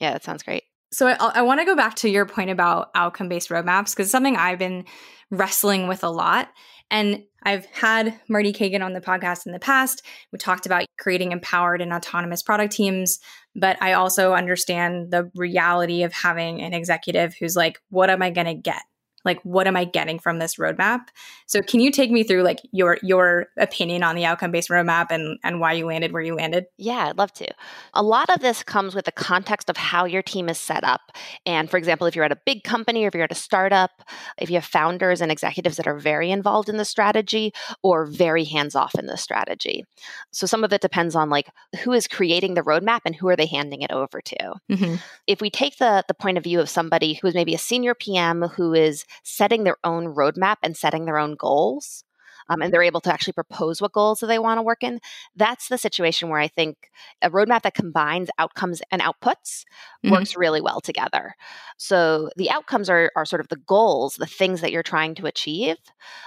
Yeah, 0.00 0.12
that 0.12 0.24
sounds 0.24 0.42
great. 0.42 0.64
So 0.92 1.06
I, 1.06 1.14
I 1.14 1.42
want 1.42 1.60
to 1.60 1.66
go 1.66 1.76
back 1.76 1.94
to 1.96 2.08
your 2.08 2.26
point 2.26 2.50
about 2.50 2.90
outcome 2.94 3.28
based 3.28 3.50
roadmaps 3.50 3.90
because 3.90 4.06
it's 4.06 4.10
something 4.10 4.36
I've 4.36 4.58
been 4.58 4.84
wrestling 5.30 5.86
with 5.88 6.02
a 6.02 6.10
lot. 6.10 6.48
And 6.90 7.22
I've 7.44 7.66
had 7.66 8.18
Marty 8.28 8.52
Cagan 8.52 8.82
on 8.82 8.92
the 8.94 9.00
podcast 9.00 9.46
in 9.46 9.52
the 9.52 9.60
past. 9.60 10.02
We 10.32 10.38
talked 10.38 10.66
about 10.66 10.84
creating 10.98 11.30
empowered 11.30 11.80
and 11.80 11.92
autonomous 11.92 12.42
product 12.42 12.72
teams, 12.72 13.20
but 13.54 13.80
I 13.80 13.92
also 13.92 14.34
understand 14.34 15.12
the 15.12 15.30
reality 15.36 16.02
of 16.02 16.12
having 16.12 16.60
an 16.60 16.74
executive 16.74 17.34
who's 17.38 17.54
like, 17.54 17.78
what 17.90 18.10
am 18.10 18.22
I 18.22 18.30
going 18.30 18.48
to 18.48 18.54
get? 18.54 18.82
Like 19.24 19.40
what 19.42 19.66
am 19.66 19.76
i 19.76 19.84
getting 19.84 20.18
from 20.18 20.38
this 20.38 20.56
roadmap? 20.56 21.00
So 21.46 21.60
can 21.62 21.80
you 21.80 21.90
take 21.90 22.10
me 22.10 22.22
through 22.22 22.42
like 22.42 22.60
your 22.72 22.98
your 23.02 23.46
opinion 23.58 24.02
on 24.02 24.16
the 24.16 24.24
outcome 24.24 24.50
based 24.50 24.68
roadmap 24.68 25.06
and 25.10 25.38
and 25.44 25.60
why 25.60 25.72
you 25.72 25.86
landed 25.86 26.12
where 26.12 26.22
you 26.22 26.34
landed? 26.34 26.66
Yeah 26.78 27.08
i'd 27.08 27.18
love 27.18 27.32
to. 27.34 27.46
A 27.94 28.02
lot 28.02 28.30
of 28.30 28.40
this 28.40 28.62
comes 28.62 28.94
with 28.94 29.04
the 29.04 29.12
context 29.12 29.68
of 29.70 29.76
how 29.76 30.04
your 30.04 30.22
team 30.22 30.48
is 30.48 30.58
set 30.58 30.84
up. 30.84 31.00
And 31.46 31.70
for 31.70 31.76
example 31.76 32.06
if 32.06 32.16
you're 32.16 32.24
at 32.24 32.32
a 32.32 32.40
big 32.46 32.64
company 32.64 33.04
or 33.04 33.08
if 33.08 33.14
you're 33.14 33.24
at 33.24 33.32
a 33.32 33.34
startup 33.34 33.90
if 34.38 34.50
you 34.50 34.56
have 34.56 34.64
founders 34.64 35.20
and 35.20 35.30
executives 35.30 35.76
that 35.76 35.86
are 35.86 35.98
very 35.98 36.30
involved 36.30 36.68
in 36.68 36.76
the 36.76 36.84
strategy 36.84 37.52
or 37.82 38.06
very 38.06 38.44
hands 38.44 38.74
off 38.74 38.94
in 38.94 39.06
the 39.06 39.16
strategy. 39.16 39.84
So 40.32 40.46
some 40.46 40.64
of 40.64 40.72
it 40.72 40.80
depends 40.80 41.14
on 41.14 41.30
like 41.30 41.48
who 41.82 41.92
is 41.92 42.08
creating 42.08 42.54
the 42.54 42.62
roadmap 42.62 43.00
and 43.04 43.14
who 43.14 43.28
are 43.28 43.36
they 43.36 43.46
handing 43.46 43.82
it 43.82 43.92
over 43.92 44.20
to. 44.20 44.54
Mm-hmm. 44.70 44.96
if 45.26 45.40
we 45.40 45.50
take 45.50 45.78
the 45.78 46.04
the 46.06 46.14
point 46.14 46.38
of 46.38 46.44
view 46.44 46.60
of 46.60 46.68
somebody 46.68 47.14
who 47.14 47.26
is 47.26 47.34
maybe 47.34 47.54
a 47.54 47.58
senior 47.58 47.94
pm 47.94 48.42
who 48.42 48.72
is 48.74 49.04
setting 49.22 49.64
their 49.64 49.76
own 49.84 50.14
roadmap 50.14 50.56
and 50.62 50.76
setting 50.76 51.04
their 51.04 51.18
own 51.18 51.34
goals. 51.34 52.04
Um, 52.48 52.62
and 52.62 52.72
they're 52.72 52.82
able 52.82 53.00
to 53.02 53.12
actually 53.12 53.34
propose 53.34 53.80
what 53.80 53.92
goals 53.92 54.20
that 54.20 54.26
they 54.26 54.38
want 54.38 54.58
to 54.58 54.62
work 54.62 54.82
in. 54.82 54.98
That's 55.36 55.68
the 55.68 55.78
situation 55.78 56.28
where 56.28 56.40
I 56.40 56.48
think 56.48 56.90
a 57.22 57.30
roadmap 57.30 57.62
that 57.62 57.74
combines 57.74 58.28
outcomes 58.38 58.82
and 58.90 59.00
outputs 59.00 59.64
mm-hmm. 60.04 60.10
works 60.10 60.36
really 60.36 60.60
well 60.60 60.80
together. 60.80 61.34
So 61.76 62.28
the 62.36 62.50
outcomes 62.50 62.90
are, 62.90 63.12
are 63.14 63.24
sort 63.24 63.40
of 63.40 63.48
the 63.48 63.56
goals, 63.56 64.16
the 64.16 64.26
things 64.26 64.62
that 64.62 64.72
you're 64.72 64.82
trying 64.82 65.14
to 65.16 65.26
achieve. 65.26 65.76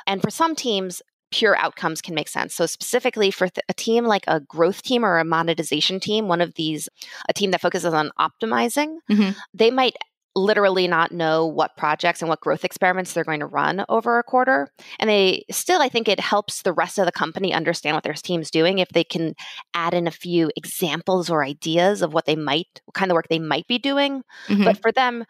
And 0.07 0.21
for 0.21 0.29
some 0.29 0.56
teams, 0.56 1.01
pure 1.33 1.57
outcomes 1.57 2.01
can 2.01 2.13
make 2.13 2.27
sense. 2.27 2.53
So, 2.53 2.68
specifically 2.68 3.31
for 3.31 3.50
th- 3.50 3.65
a 3.68 3.74
team 3.74 4.06
like 4.06 4.24
a 4.27 4.39
growth 4.39 4.83
team 4.83 5.03
or 5.03 5.18
a 5.18 5.25
monetization 5.25 6.00
team, 6.00 6.27
one 6.27 6.41
of 6.41 6.53
these, 6.53 6.88
a 7.27 7.33
team 7.33 7.51
that 7.51 7.62
focuses 7.62 7.94
on 7.94 8.12
optimizing, 8.19 8.97
mm-hmm. 9.09 9.31
they 9.53 9.71
might 9.71 9.95
literally 10.35 10.88
not 10.88 11.12
know 11.12 11.45
what 11.45 11.77
projects 11.77 12.21
and 12.21 12.30
what 12.30 12.41
growth 12.41 12.65
experiments 12.65 13.13
they're 13.13 13.24
going 13.24 13.39
to 13.39 13.45
run 13.45 13.85
over 13.89 14.18
a 14.18 14.24
quarter. 14.24 14.68
And 15.00 15.09
they 15.09 15.45
still, 15.51 15.81
I 15.81 15.89
think 15.89 16.07
it 16.07 16.19
helps 16.19 16.62
the 16.62 16.74
rest 16.74 16.97
of 16.97 17.06
the 17.06 17.12
company 17.12 17.53
understand 17.53 17.95
what 17.95 18.03
their 18.03 18.13
team's 18.13 18.50
doing 18.50 18.80
if 18.80 18.89
they 18.89 19.03
can 19.03 19.35
add 19.74 19.94
in 19.94 20.07
a 20.07 20.12
few 20.12 20.51
examples 20.56 21.30
or 21.30 21.44
ideas 21.44 22.01
of 22.01 22.13
what 22.13 22.25
they 22.25 22.35
might, 22.35 22.81
what 22.85 22.95
kind 22.95 23.12
of 23.12 23.15
work 23.15 23.27
they 23.30 23.39
might 23.39 23.68
be 23.68 23.77
doing. 23.77 24.24
Mm-hmm. 24.47 24.63
But 24.63 24.81
for 24.81 24.91
them, 24.91 25.25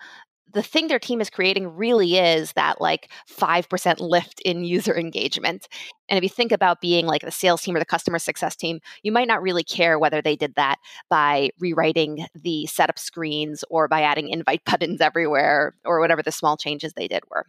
the 0.54 0.64
thing 0.64 0.88
their 0.88 1.00
team 1.00 1.20
is 1.20 1.30
creating 1.30 1.76
really 1.76 2.18
is 2.18 2.54
that 2.54 2.80
like 2.80 3.12
5% 3.30 4.00
lift 4.00 4.40
in 4.42 4.64
user 4.64 4.96
engagement. 4.98 5.68
And 6.10 6.18
if 6.18 6.24
you 6.24 6.30
think 6.30 6.52
about 6.52 6.82
being 6.82 7.06
like 7.06 7.22
the 7.22 7.32
sales 7.32 7.62
team 7.62 7.76
or 7.76 7.80
the 7.80 7.86
customer 7.86 8.20
success 8.20 8.56
team, 8.56 8.80
you 9.02 9.12
might 9.12 9.28
not 9.28 9.42
really 9.42 9.64
care 9.64 9.98
whether 9.98 10.22
they 10.22 10.36
did 10.36 10.56
that 10.56 10.78
by 11.10 11.50
rewriting 11.60 12.26
the 12.36 12.66
setup 12.68 13.00
screens 13.00 13.64
or 13.70 13.88
by 13.88 14.02
adding 14.02 14.30
invite 14.30 14.64
buttons 14.66 15.02
everywhere 15.02 15.76
or 15.86 16.00
whatever 16.00 16.22
the 16.24 16.32
small 16.32 16.58
changes 16.58 16.94
they 16.94 17.08
did 17.08 17.24
were. 17.30 17.46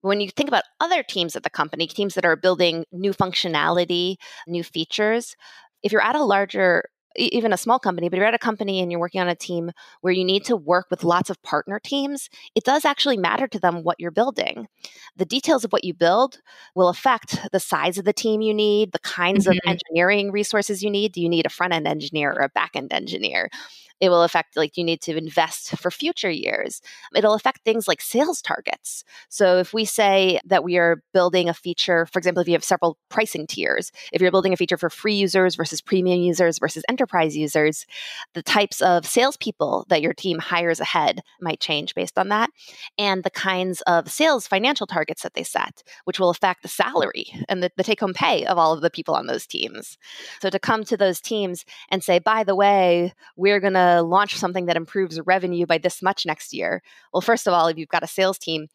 When 0.00 0.20
you 0.20 0.30
think 0.30 0.48
about 0.48 0.62
other 0.78 1.02
teams 1.02 1.34
at 1.34 1.42
the 1.42 1.50
company, 1.50 1.88
teams 1.88 2.14
that 2.14 2.24
are 2.24 2.36
building 2.36 2.84
new 2.92 3.12
functionality, 3.12 4.16
new 4.46 4.62
features, 4.62 5.34
if 5.82 5.90
you're 5.90 6.02
at 6.02 6.14
a 6.14 6.22
larger 6.22 6.84
even 7.16 7.52
a 7.52 7.56
small 7.56 7.78
company, 7.78 8.08
but 8.08 8.16
you're 8.16 8.26
at 8.26 8.34
a 8.34 8.38
company 8.38 8.80
and 8.80 8.90
you're 8.90 9.00
working 9.00 9.20
on 9.20 9.28
a 9.28 9.34
team 9.34 9.70
where 10.00 10.12
you 10.12 10.24
need 10.24 10.44
to 10.44 10.56
work 10.56 10.86
with 10.90 11.04
lots 11.04 11.30
of 11.30 11.42
partner 11.42 11.80
teams, 11.82 12.28
it 12.54 12.64
does 12.64 12.84
actually 12.84 13.16
matter 13.16 13.48
to 13.48 13.58
them 13.58 13.82
what 13.82 13.98
you're 13.98 14.10
building. 14.10 14.68
The 15.16 15.24
details 15.24 15.64
of 15.64 15.72
what 15.72 15.84
you 15.84 15.94
build 15.94 16.38
will 16.74 16.88
affect 16.88 17.38
the 17.52 17.60
size 17.60 17.98
of 17.98 18.04
the 18.04 18.12
team 18.12 18.40
you 18.40 18.54
need, 18.54 18.92
the 18.92 18.98
kinds 19.00 19.46
mm-hmm. 19.46 19.52
of 19.52 19.58
engineering 19.66 20.30
resources 20.30 20.82
you 20.82 20.90
need. 20.90 21.12
Do 21.12 21.20
you 21.20 21.28
need 21.28 21.46
a 21.46 21.50
front 21.50 21.72
end 21.72 21.86
engineer 21.86 22.32
or 22.32 22.42
a 22.42 22.48
back 22.48 22.72
end 22.74 22.92
engineer? 22.92 23.50
It 24.00 24.10
will 24.10 24.22
affect, 24.22 24.56
like, 24.56 24.76
you 24.76 24.84
need 24.84 25.00
to 25.02 25.16
invest 25.16 25.76
for 25.78 25.90
future 25.90 26.30
years. 26.30 26.80
It'll 27.14 27.34
affect 27.34 27.64
things 27.64 27.88
like 27.88 28.00
sales 28.00 28.40
targets. 28.40 29.04
So 29.28 29.58
if 29.58 29.74
we 29.74 29.84
say 29.84 30.40
that 30.44 30.62
we 30.62 30.78
are 30.78 31.02
building 31.12 31.48
a 31.48 31.54
feature, 31.54 32.06
for 32.06 32.18
example, 32.18 32.40
if 32.40 32.48
you 32.48 32.54
have 32.54 32.64
several 32.64 32.96
pricing 33.08 33.46
tiers, 33.46 33.90
if 34.12 34.20
you're 34.22 34.30
building 34.30 34.52
a 34.52 34.56
feature 34.56 34.76
for 34.76 34.90
free 34.90 35.14
users 35.14 35.56
versus 35.56 35.80
premium 35.80 36.20
users 36.20 36.58
versus 36.58 36.84
enterprise 36.88 37.36
users, 37.36 37.86
the 38.34 38.42
types 38.42 38.80
of 38.80 39.06
salespeople 39.06 39.86
that 39.88 40.02
your 40.02 40.14
team 40.14 40.38
hires 40.38 40.80
ahead 40.80 41.20
might 41.40 41.60
change 41.60 41.94
based 41.94 42.18
on 42.18 42.28
that. 42.28 42.50
And 42.98 43.24
the 43.24 43.30
kinds 43.30 43.80
of 43.82 44.10
sales 44.10 44.46
financial 44.46 44.86
targets 44.86 45.22
that 45.22 45.34
they 45.34 45.42
set, 45.42 45.82
which 46.04 46.20
will 46.20 46.30
affect 46.30 46.62
the 46.62 46.68
salary 46.68 47.26
and 47.48 47.62
the, 47.62 47.70
the 47.76 47.84
take 47.84 48.00
home 48.00 48.14
pay 48.14 48.44
of 48.44 48.58
all 48.58 48.72
of 48.72 48.80
the 48.80 48.90
people 48.90 49.14
on 49.14 49.26
those 49.26 49.46
teams. 49.46 49.98
So 50.40 50.50
to 50.50 50.58
come 50.58 50.84
to 50.84 50.96
those 50.96 51.20
teams 51.20 51.64
and 51.90 52.04
say, 52.04 52.18
by 52.18 52.44
the 52.44 52.54
way, 52.54 53.12
we're 53.36 53.60
going 53.60 53.72
to 53.74 53.87
launch 54.02 54.36
something 54.36 54.66
that 54.66 54.76
improves 54.76 55.20
revenue 55.26 55.66
by 55.66 55.78
this 55.78 56.02
much 56.02 56.26
next 56.26 56.52
year. 56.52 56.82
Well, 57.12 57.20
first 57.20 57.46
of 57.46 57.52
all, 57.52 57.68
if 57.68 57.76
you've 57.76 57.88
got 57.88 58.02
a 58.02 58.08
sales 58.08 58.38
team, 58.38 58.68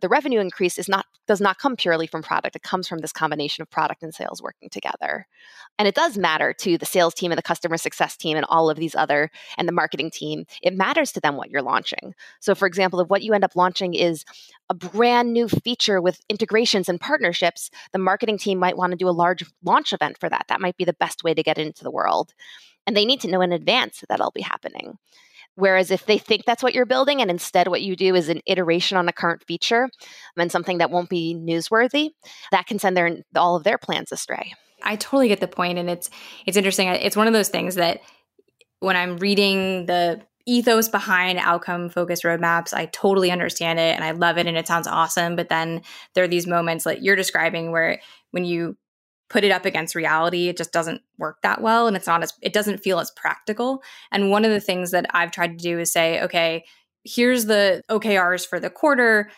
the 0.00 0.08
revenue 0.08 0.40
increase 0.40 0.78
is 0.78 0.88
not 0.88 1.06
does 1.26 1.40
not 1.40 1.58
come 1.58 1.74
purely 1.74 2.06
from 2.06 2.22
product. 2.22 2.54
It 2.54 2.62
comes 2.62 2.86
from 2.86 3.00
this 3.00 3.12
combination 3.12 3.62
of 3.62 3.70
product 3.70 4.02
and 4.02 4.14
sales 4.14 4.40
working 4.40 4.68
together. 4.68 5.26
And 5.78 5.88
it 5.88 5.94
does 5.94 6.16
matter 6.16 6.52
to 6.60 6.78
the 6.78 6.86
sales 6.86 7.14
team 7.14 7.32
and 7.32 7.38
the 7.38 7.42
customer 7.42 7.76
success 7.76 8.16
team 8.16 8.36
and 8.36 8.46
all 8.48 8.70
of 8.70 8.76
these 8.76 8.94
other 8.94 9.30
and 9.58 9.66
the 9.66 9.72
marketing 9.72 10.10
team. 10.10 10.44
It 10.62 10.76
matters 10.76 11.10
to 11.12 11.20
them 11.20 11.36
what 11.36 11.50
you're 11.50 11.62
launching. 11.62 12.14
So 12.40 12.54
for 12.54 12.66
example 12.66 13.00
if 13.00 13.08
what 13.08 13.22
you 13.22 13.32
end 13.32 13.42
up 13.42 13.56
launching 13.56 13.94
is 13.94 14.24
a 14.70 14.74
brand 14.74 15.32
new 15.32 15.48
feature 15.48 16.00
with 16.00 16.20
integrations 16.28 16.88
and 16.88 17.00
partnerships 17.00 17.70
the 17.92 17.98
marketing 17.98 18.38
team 18.38 18.58
might 18.58 18.76
want 18.76 18.92
to 18.92 18.96
do 18.96 19.08
a 19.08 19.10
large 19.10 19.44
launch 19.64 19.92
event 19.92 20.18
for 20.18 20.28
that. 20.28 20.46
That 20.48 20.60
might 20.60 20.76
be 20.76 20.84
the 20.84 20.92
best 20.92 21.24
way 21.24 21.34
to 21.34 21.42
get 21.42 21.58
into 21.58 21.82
the 21.82 21.90
world 21.90 22.34
and 22.86 22.96
they 22.96 23.04
need 23.04 23.20
to 23.20 23.28
know 23.28 23.40
in 23.40 23.52
advance 23.52 24.00
that 24.00 24.08
that'll 24.08 24.30
be 24.30 24.42
happening. 24.42 24.98
Whereas 25.56 25.90
if 25.90 26.04
they 26.04 26.18
think 26.18 26.44
that's 26.44 26.62
what 26.62 26.74
you're 26.74 26.84
building 26.86 27.22
and 27.22 27.30
instead 27.30 27.68
what 27.68 27.82
you 27.82 27.96
do 27.96 28.14
is 28.14 28.28
an 28.28 28.42
iteration 28.44 28.98
on 28.98 29.08
a 29.08 29.12
current 29.12 29.42
feature 29.42 29.88
and 30.36 30.52
something 30.52 30.78
that 30.78 30.90
won't 30.90 31.08
be 31.08 31.34
newsworthy, 31.34 32.10
that 32.52 32.66
can 32.66 32.78
send 32.78 32.96
their 32.96 33.18
all 33.34 33.56
of 33.56 33.64
their 33.64 33.78
plans 33.78 34.12
astray. 34.12 34.52
I 34.82 34.96
totally 34.96 35.28
get 35.28 35.40
the 35.40 35.48
point 35.48 35.78
and 35.78 35.88
it's 35.88 36.10
it's 36.44 36.58
interesting. 36.58 36.88
It's 36.88 37.16
one 37.16 37.26
of 37.26 37.32
those 37.32 37.48
things 37.48 37.76
that 37.76 38.00
when 38.80 38.96
I'm 38.96 39.16
reading 39.16 39.86
the 39.86 40.20
ethos 40.44 40.88
behind 40.88 41.38
outcome 41.38 41.88
focused 41.88 42.22
roadmaps, 42.22 42.74
I 42.74 42.86
totally 42.86 43.30
understand 43.30 43.80
it 43.80 43.96
and 43.96 44.04
I 44.04 44.12
love 44.12 44.36
it 44.36 44.46
and 44.46 44.58
it 44.58 44.66
sounds 44.66 44.86
awesome, 44.86 45.36
but 45.36 45.48
then 45.48 45.80
there 46.14 46.22
are 46.22 46.28
these 46.28 46.46
moments 46.46 46.84
like 46.84 46.98
you're 47.00 47.16
describing 47.16 47.72
where 47.72 48.00
when 48.30 48.44
you 48.44 48.76
put 49.28 49.44
it 49.44 49.50
up 49.50 49.64
against 49.64 49.94
reality 49.94 50.48
it 50.48 50.56
just 50.56 50.72
doesn't 50.72 51.02
work 51.18 51.38
that 51.42 51.60
well 51.60 51.86
and 51.86 51.96
it's 51.96 52.06
not 52.06 52.22
as 52.22 52.32
it 52.42 52.52
doesn't 52.52 52.78
feel 52.78 52.98
as 52.98 53.10
practical 53.12 53.82
and 54.12 54.30
one 54.30 54.44
of 54.44 54.50
the 54.50 54.60
things 54.60 54.90
that 54.90 55.06
i've 55.14 55.30
tried 55.30 55.58
to 55.58 55.62
do 55.62 55.78
is 55.78 55.92
say 55.92 56.22
okay 56.22 56.64
here's 57.04 57.46
the 57.46 57.82
okrs 57.90 58.46
for 58.46 58.60
the 58.60 58.70
quarter 58.70 59.30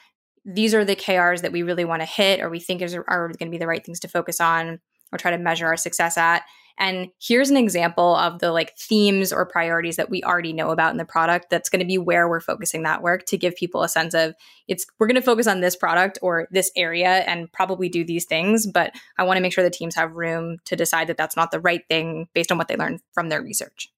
these 0.45 0.75
are 0.75 0.85
the 0.85 0.97
krs 0.97 1.43
that 1.43 1.53
we 1.53 1.63
really 1.63 1.85
want 1.85 2.03
to 2.03 2.07
hit 2.07 2.41
or 2.41 2.49
we 2.49 2.61
think 2.61 2.83
is, 2.83 2.95
are 2.95 3.29
going 3.39 3.49
to 3.49 3.51
be 3.51 3.59
the 3.59 3.67
right 3.67 3.85
things 3.85 4.01
to 4.01 4.09
focus 4.09 4.41
on 4.41 4.79
or 5.13 5.19
try 5.19 5.31
to 5.31 5.39
measure 5.39 5.67
our 5.67 5.77
success 5.77 6.17
at. 6.17 6.43
And 6.79 7.09
here's 7.21 7.51
an 7.51 7.57
example 7.57 8.15
of 8.17 8.39
the 8.39 8.53
like 8.53 8.77
themes 8.79 9.33
or 9.33 9.45
priorities 9.45 9.97
that 9.97 10.11
we 10.11 10.23
already 10.23 10.53
know 10.53 10.71
about 10.71 10.93
in 10.93 10.97
the 10.97 11.05
product 11.05 11.51
that's 11.51 11.69
going 11.69 11.81
to 11.81 11.87
be 11.87 11.99
where 11.99 12.29
we're 12.29 12.41
focusing 12.41 12.85
that 12.85 13.03
work 13.03 13.27
to 13.27 13.37
give 13.37 13.57
people 13.57 13.83
a 13.83 13.89
sense 13.89 14.15
of 14.15 14.35
it's 14.69 14.87
we're 14.99 15.09
going 15.09 15.17
to 15.17 15.23
focus 15.23 15.47
on 15.47 15.61
this 15.61 15.75
product 15.75 16.19
or 16.23 16.47
this 16.51 16.71
area 16.77 17.09
and 17.27 17.51
probably 17.53 17.89
do 17.89 18.05
these 18.05 18.25
things, 18.25 18.67
but 18.67 18.93
I 19.19 19.25
want 19.25 19.37
to 19.37 19.43
make 19.43 19.53
sure 19.53 19.65
the 19.65 19.71
teams 19.71 19.97
have 19.97 20.13
room 20.13 20.59
to 20.67 20.77
decide 20.77 21.09
that 21.09 21.17
that's 21.17 21.37
not 21.37 21.51
the 21.51 21.61
right 21.61 21.83
thing 21.89 22.29
based 22.35 22.53
on 22.53 22.59
what 22.59 22.69
they 22.69 22.77
learned 22.77 23.01
from 23.13 23.29
their 23.29 23.43
research. 23.43 23.89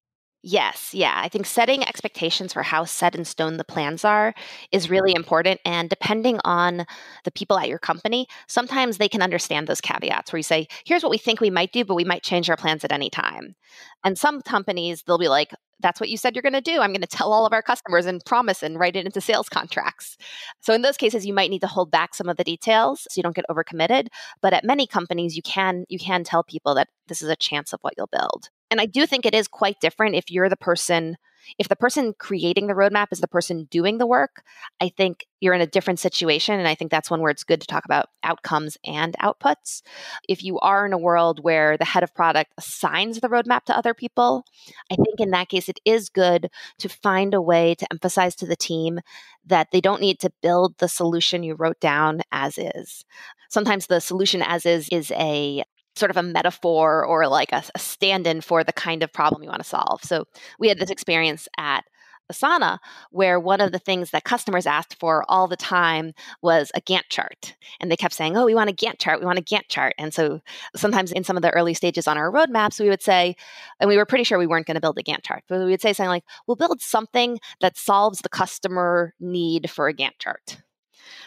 Yes, 0.43 0.95
yeah. 0.95 1.21
I 1.23 1.29
think 1.29 1.45
setting 1.45 1.83
expectations 1.83 2.55
for 2.55 2.63
how 2.63 2.85
set 2.85 3.15
in 3.15 3.27
stone 3.27 3.59
the 3.59 3.65
plans 3.65 4.07
are 4.07 4.33
is 4.73 4.85
mm-hmm. 4.85 4.93
really 4.93 5.15
important. 5.15 5.61
And 5.67 5.91
depending 5.91 6.41
on 6.45 6.87
the 7.25 7.31
people 7.31 7.59
at 7.59 7.69
your 7.69 7.79
company, 7.79 8.27
sometimes 8.49 8.97
they 8.97 9.09
can 9.09 9.21
understand 9.21 9.67
those 9.67 9.83
caveats 9.83 10.33
where 10.33 10.39
you 10.39 10.45
say, 10.45 10.67
here's 10.87 11.03
what 11.03 11.11
we 11.11 11.19
think 11.19 11.41
we 11.41 11.51
might 11.51 11.73
do, 11.73 11.85
but 11.85 11.95
we 11.95 12.05
might 12.05 12.23
change 12.23 12.49
our 12.49 12.57
plans 12.57 12.85
at 12.85 12.93
any 12.93 13.11
time. 13.11 13.55
And 14.03 14.17
some 14.17 14.41
companies, 14.41 15.03
they'll 15.03 15.19
be 15.19 15.29
like, 15.29 15.53
that's 15.81 16.01
what 16.01 16.09
you 16.09 16.17
said 16.17 16.35
you're 16.35 16.43
going 16.43 16.53
to 16.55 16.63
do. 16.63 16.81
I'm 16.81 16.93
going 16.93 17.01
to 17.03 17.07
tell 17.07 17.33
all 17.33 17.47
of 17.47 17.53
our 17.53 17.63
customers 17.63 18.07
and 18.07 18.25
promise 18.25 18.63
and 18.63 18.79
write 18.79 18.97
it 18.97 19.05
into 19.05 19.21
sales 19.21 19.49
contracts. 19.49 20.17
So 20.61 20.73
in 20.73 20.83
those 20.83 20.97
cases 20.97 21.27
you 21.27 21.35
might 21.35 21.51
need 21.51 21.61
to 21.61 21.67
hold 21.67 21.91
back 21.91 22.15
some 22.15 22.29
of 22.29 22.37
the 22.37 22.45
details 22.45 23.07
so 23.11 23.19
you 23.19 23.23
don't 23.23 23.37
get 23.37 23.47
overcommitted, 23.51 24.09
but 24.43 24.53
at 24.53 24.65
many 24.65 24.87
companies 24.87 25.37
you 25.37 25.43
can 25.43 25.85
you 25.89 25.99
can 25.99 26.23
tell 26.23 26.45
people 26.45 26.75
that 26.75 26.89
this 27.09 27.23
is 27.23 27.29
a 27.31 27.37
chance 27.37 27.73
of 27.73 27.81
what 27.81 27.95
you'll 27.97 28.11
build. 28.13 28.51
And 28.71 28.81
I 28.81 28.87
do 28.87 29.07
think 29.07 29.27
it 29.27 29.35
is 29.35 29.49
quite 29.49 29.81
different 29.81 30.15
if 30.15 30.31
you're 30.31 30.49
the 30.49 30.57
person, 30.57 31.17
if 31.59 31.69
the 31.69 31.77
person 31.77 32.15
creating 32.19 32.67
the 32.67 32.75
roadmap 32.75 33.09
is 33.11 33.21
the 33.21 33.29
person 33.29 33.67
doing 33.71 33.99
the 33.99 34.07
work. 34.07 34.43
I 34.81 34.91
think 34.91 35.27
you're 35.41 35.55
in 35.55 35.61
a 35.61 35.67
different 35.67 35.99
situation. 35.99 36.59
And 36.59 36.69
I 36.69 36.75
think 36.75 36.91
that's 36.91 37.11
one 37.11 37.21
where 37.21 37.31
it's 37.31 37.45
good 37.45 37.61
to 37.61 37.67
talk 37.67 37.85
about 37.85 38.11
outcomes 38.23 38.79
and 38.85 39.17
outputs. 39.19 39.83
If 40.29 40.45
you 40.45 40.59
are 40.61 40.87
in 40.87 40.93
a 40.93 40.99
world 40.99 41.43
where 41.43 41.77
the 41.77 41.85
head 41.85 42.03
of 42.03 42.15
product 42.15 42.53
assigns 42.59 43.19
the 43.19 43.29
roadmap 43.29 43.65
to 43.65 43.77
other 43.77 43.95
people, 43.95 44.45
I 44.91 44.95
think 44.95 45.19
in 45.19 45.31
that 45.31 45.49
case, 45.49 45.69
it 45.69 45.81
is 45.85 46.09
good 46.09 46.49
to 46.79 46.89
find 46.89 47.35
a 47.35 47.43
way 47.43 47.75
to 47.75 47.87
emphasize 47.91 48.37
to 48.37 48.47
the 48.47 48.57
team 48.57 49.01
that 49.47 49.69
they 49.73 49.81
don't 49.81 50.01
need 50.01 50.21
to 50.21 50.33
build 50.43 50.79
the 50.79 50.89
solution 50.89 51.43
you 51.43 51.55
wrote 51.55 51.81
down 51.81 52.21
as 52.31 52.57
is. 52.57 53.05
Sometimes 53.49 53.87
the 53.87 54.01
solution 54.01 54.43
as 54.43 54.65
is 54.65 54.89
is 54.91 55.11
a 55.13 55.65
sort 55.97 56.11
of 56.11 56.17
a 56.17 56.23
metaphor 56.23 57.05
or 57.05 57.27
like 57.29 57.53
a, 57.53 57.63
a 57.75 57.79
stand 57.79 58.27
in 58.27 58.41
for 58.41 58.65
the 58.65 58.73
kind 58.73 59.03
of 59.03 59.13
problem 59.13 59.43
you 59.43 59.49
want 59.49 59.63
to 59.63 59.69
solve. 59.69 60.03
So 60.03 60.25
we 60.59 60.69
had 60.69 60.79
this 60.79 60.91
experience 60.91 61.49
at 61.59 61.85
Asana, 62.31 62.79
where 63.11 63.41
one 63.41 63.61
of 63.61 63.73
the 63.73 63.79
things 63.79 64.11
that 64.11 64.25
customers 64.25 64.67
asked 64.67 64.99
for 64.99 65.25
all 65.29 65.49
the 65.49 65.57
time 65.57 66.13
was 66.43 66.71
a 66.75 66.81
Gantt 66.81 67.09
chart. 67.11 67.57
And 67.81 67.91
they 67.91 67.97
kept 67.97 68.15
saying, 68.15 68.37
Oh, 68.37 68.47
we 68.47 68.55
want 68.55 68.71
a 68.71 68.73
Gantt 68.73 68.99
chart, 68.99 69.21
we 69.21 69.27
want 69.27 69.39
a 69.39 69.43
Gantt 69.43 69.69
chart. 69.69 69.95
And 69.99 70.15
so 70.15 70.41
sometimes 70.77 71.13
in 71.13 71.25
some 71.25 71.37
of 71.37 71.43
the 71.43 71.51
early 71.51 71.75
stages 71.75 72.07
on 72.07 72.17
our 72.17 72.31
roadmaps, 72.31 72.81
we 72.81 72.89
would 72.89 73.03
say, 73.03 73.37
and 73.81 73.89
we 73.89 73.97
were 73.97 74.07
pretty 74.07 74.25
sure 74.25 74.39
we 74.39 74.47
weren't 74.47 74.67
going 74.67 74.77
to 74.77 74.81
build 74.81 74.99
a 74.99 75.03
Gantt 75.03 75.23
chart, 75.23 75.43
but 75.49 75.59
we 75.59 75.71
would 75.71 75.83
say 75.83 75.93
something 75.93 76.11
like, 76.11 76.25
We'll 76.47 76.57
build 76.57 76.81
something 76.81 77.39
that 77.61 77.77
solves 77.77 78.21
the 78.21 78.29
customer 78.29 79.15
need 79.19 79.71
for 79.71 79.89
a 79.89 79.95
Gantt 79.95 80.19
chart. 80.19 80.59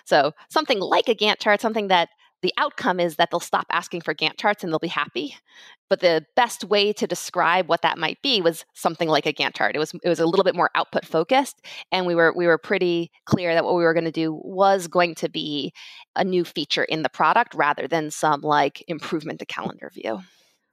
So 0.05 0.32
something 0.50 0.79
like 0.79 1.10
a 1.10 1.15
Gantt 1.15 1.39
chart, 1.39 1.62
something 1.62 1.89
that 1.89 2.10
the 2.43 2.53
outcome 2.57 3.00
is 3.00 3.15
that 3.15 3.31
they'll 3.31 3.39
stop 3.39 3.65
asking 3.71 4.01
for 4.01 4.13
Gantt 4.13 4.38
charts 4.38 4.63
and 4.63 4.71
they'll 4.71 4.77
be 4.77 4.88
happy. 4.88 5.35
But 5.89 6.01
the 6.01 6.25
best 6.35 6.65
way 6.65 6.93
to 6.93 7.07
describe 7.07 7.67
what 7.67 7.81
that 7.81 7.97
might 7.97 8.21
be 8.21 8.41
was 8.41 8.65
something 8.73 9.07
like 9.09 9.25
a 9.25 9.33
Gantt 9.33 9.55
chart. 9.55 9.75
It 9.75 9.79
was 9.79 9.93
it 10.03 10.09
was 10.09 10.19
a 10.19 10.25
little 10.25 10.43
bit 10.43 10.55
more 10.55 10.69
output 10.75 11.05
focused, 11.05 11.65
and 11.91 12.05
we 12.05 12.13
were 12.13 12.33
we 12.35 12.45
were 12.45 12.57
pretty 12.57 13.12
clear 13.25 13.53
that 13.55 13.63
what 13.63 13.75
we 13.75 13.83
were 13.83 13.93
going 13.93 14.03
to 14.05 14.12
do 14.12 14.39
was 14.43 14.88
going 14.88 15.15
to 15.15 15.29
be 15.29 15.73
a 16.15 16.23
new 16.23 16.43
feature 16.43 16.83
in 16.83 17.01
the 17.01 17.09
product 17.09 17.55
rather 17.55 17.88
than 17.88 18.12
some 18.12 18.41
like 18.41 18.83
improvement 18.88 19.39
to 19.39 19.45
calendar 19.45 19.89
view. 19.93 20.19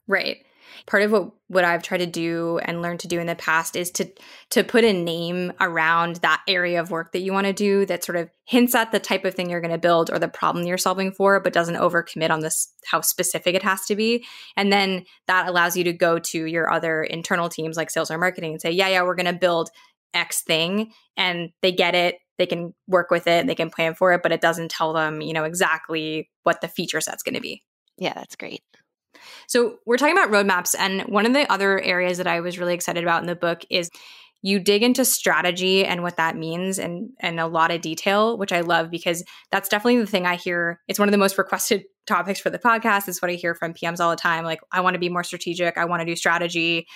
Right 0.07 0.45
part 0.85 1.03
of 1.03 1.11
what 1.11 1.31
what 1.47 1.65
I've 1.65 1.83
tried 1.83 1.97
to 1.97 2.05
do 2.05 2.59
and 2.63 2.81
learned 2.81 3.01
to 3.01 3.07
do 3.07 3.19
in 3.19 3.27
the 3.27 3.35
past 3.35 3.75
is 3.75 3.91
to 3.91 4.09
to 4.51 4.63
put 4.63 4.83
a 4.83 4.93
name 4.93 5.51
around 5.59 6.17
that 6.17 6.41
area 6.47 6.79
of 6.79 6.91
work 6.91 7.11
that 7.11 7.19
you 7.19 7.33
want 7.33 7.47
to 7.47 7.53
do 7.53 7.85
that 7.85 8.03
sort 8.03 8.15
of 8.15 8.29
hints 8.45 8.73
at 8.73 8.91
the 8.91 8.99
type 8.99 9.25
of 9.25 9.35
thing 9.35 9.49
you're 9.49 9.61
going 9.61 9.71
to 9.71 9.77
build 9.77 10.09
or 10.11 10.19
the 10.19 10.27
problem 10.27 10.65
you're 10.65 10.77
solving 10.77 11.11
for 11.11 11.39
but 11.39 11.53
doesn't 11.53 11.75
overcommit 11.75 12.29
on 12.29 12.39
this 12.39 12.73
how 12.85 13.01
specific 13.01 13.55
it 13.55 13.63
has 13.63 13.85
to 13.85 13.95
be. 13.95 14.25
And 14.55 14.71
then 14.71 15.05
that 15.27 15.47
allows 15.47 15.75
you 15.75 15.83
to 15.85 15.93
go 15.93 16.19
to 16.19 16.45
your 16.45 16.71
other 16.71 17.03
internal 17.03 17.49
teams 17.49 17.77
like 17.77 17.89
sales 17.89 18.11
or 18.11 18.17
marketing 18.17 18.53
and 18.53 18.61
say 18.61 18.71
yeah 18.71 18.87
yeah 18.87 19.03
we're 19.03 19.15
going 19.15 19.25
to 19.25 19.33
build 19.33 19.69
x 20.13 20.41
thing 20.41 20.91
and 21.17 21.51
they 21.61 21.71
get 21.71 21.95
it 21.95 22.15
they 22.37 22.45
can 22.45 22.73
work 22.87 23.11
with 23.11 23.27
it 23.27 23.47
they 23.47 23.55
can 23.55 23.69
plan 23.69 23.93
for 23.93 24.13
it 24.13 24.21
but 24.23 24.31
it 24.31 24.41
doesn't 24.41 24.71
tell 24.71 24.93
them 24.93 25.21
you 25.21 25.33
know 25.33 25.43
exactly 25.43 26.29
what 26.43 26.61
the 26.61 26.67
feature 26.67 27.01
set's 27.01 27.23
going 27.23 27.35
to 27.35 27.41
be. 27.41 27.61
Yeah 27.97 28.13
that's 28.13 28.35
great 28.35 28.61
so, 29.47 29.77
we're 29.85 29.97
talking 29.97 30.17
about 30.17 30.31
roadmaps. 30.31 30.75
And 30.77 31.01
one 31.03 31.25
of 31.25 31.33
the 31.33 31.51
other 31.51 31.79
areas 31.81 32.17
that 32.17 32.27
I 32.27 32.41
was 32.41 32.59
really 32.59 32.73
excited 32.73 33.03
about 33.03 33.21
in 33.21 33.27
the 33.27 33.35
book 33.35 33.63
is 33.69 33.89
you 34.41 34.59
dig 34.59 34.81
into 34.83 35.05
strategy 35.05 35.85
and 35.85 36.01
what 36.01 36.17
that 36.17 36.35
means 36.35 36.79
and 36.79 37.11
and 37.19 37.39
a 37.39 37.47
lot 37.47 37.71
of 37.71 37.81
detail 37.81 38.37
which 38.37 38.51
i 38.51 38.61
love 38.61 38.89
because 38.89 39.23
that's 39.51 39.69
definitely 39.69 39.99
the 39.99 40.07
thing 40.07 40.25
i 40.25 40.35
hear. 40.35 40.79
It's 40.87 40.99
one 40.99 41.07
of 41.07 41.11
the 41.11 41.17
most 41.17 41.37
requested 41.37 41.83
topics 42.07 42.39
for 42.39 42.49
the 42.49 42.59
podcast. 42.59 43.07
It's 43.07 43.21
what 43.21 43.31
i 43.31 43.35
hear 43.35 43.55
from 43.55 43.73
pms 43.73 43.99
all 43.99 44.09
the 44.09 44.15
time 44.15 44.43
like 44.43 44.61
i 44.71 44.81
want 44.81 44.95
to 44.95 44.99
be 44.99 45.09
more 45.09 45.23
strategic. 45.23 45.77
I 45.77 45.85
want 45.85 46.01
to 46.01 46.05
do 46.05 46.15
strategy. 46.15 46.87